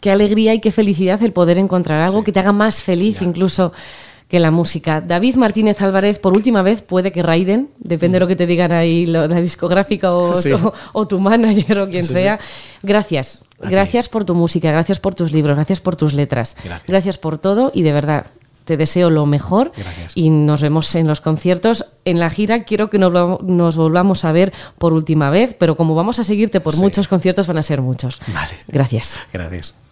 qué 0.00 0.10
alegría 0.10 0.52
y 0.52 0.60
qué 0.60 0.70
felicidad 0.70 1.22
el 1.22 1.32
poder 1.32 1.56
encontrar 1.56 2.02
algo 2.02 2.24
que 2.24 2.32
te 2.32 2.40
haga 2.40 2.52
más 2.52 2.82
feliz 2.82 3.22
incluso 3.22 3.72
que 4.28 4.38
la 4.38 4.50
música. 4.50 5.00
David 5.00 5.36
Martínez 5.36 5.80
Álvarez, 5.80 6.18
por 6.18 6.36
última 6.36 6.60
vez, 6.60 6.82
puede 6.82 7.12
que 7.12 7.22
Raiden, 7.22 7.70
depende 7.78 8.16
de 8.16 8.20
lo 8.20 8.26
que 8.26 8.36
te 8.36 8.46
digan 8.46 8.72
ahí 8.72 9.06
la 9.06 9.28
discográfica 9.40 10.12
o, 10.12 11.06
tu 11.06 11.20
manager 11.20 11.78
o 11.78 11.88
quien 11.88 12.04
sea. 12.04 12.38
Gracias, 12.82 13.45
gracias 13.58 14.08
por 14.08 14.24
tu 14.24 14.34
música, 14.34 14.70
gracias 14.70 15.00
por 15.00 15.14
tus 15.14 15.32
libros, 15.32 15.56
gracias 15.56 15.80
por 15.80 15.96
tus 15.96 16.12
letras, 16.12 16.56
gracias, 16.86 17.18
por 17.18 17.38
todo 17.38 17.70
y 17.74 17.82
de 17.82 17.92
verdad 17.92 18.26
te 18.64 18.76
deseo 18.76 19.10
lo 19.10 19.26
mejor 19.26 19.72
y 20.14 20.28
nos 20.28 20.60
vemos 20.60 20.94
en 20.96 21.06
los 21.06 21.20
conciertos. 21.20 21.86
En 22.04 22.18
la 22.18 22.28
gira 22.30 22.64
quiero 22.64 22.90
que 22.90 22.98
nos, 22.98 23.76
volvamos 23.76 24.24
a 24.24 24.32
ver 24.32 24.52
por 24.78 24.92
última 24.92 25.30
vez, 25.30 25.54
pero 25.58 25.76
como 25.76 25.94
vamos 25.94 26.18
a 26.18 26.24
seguirte 26.24 26.60
por 26.60 26.76
muchos 26.76 27.08
conciertos, 27.08 27.46
van 27.46 27.58
a 27.58 27.62
ser 27.62 27.80
muchos. 27.80 28.20
Vale. 28.26 28.52
Gracias. 28.66 29.18
Gracias. 29.32 29.85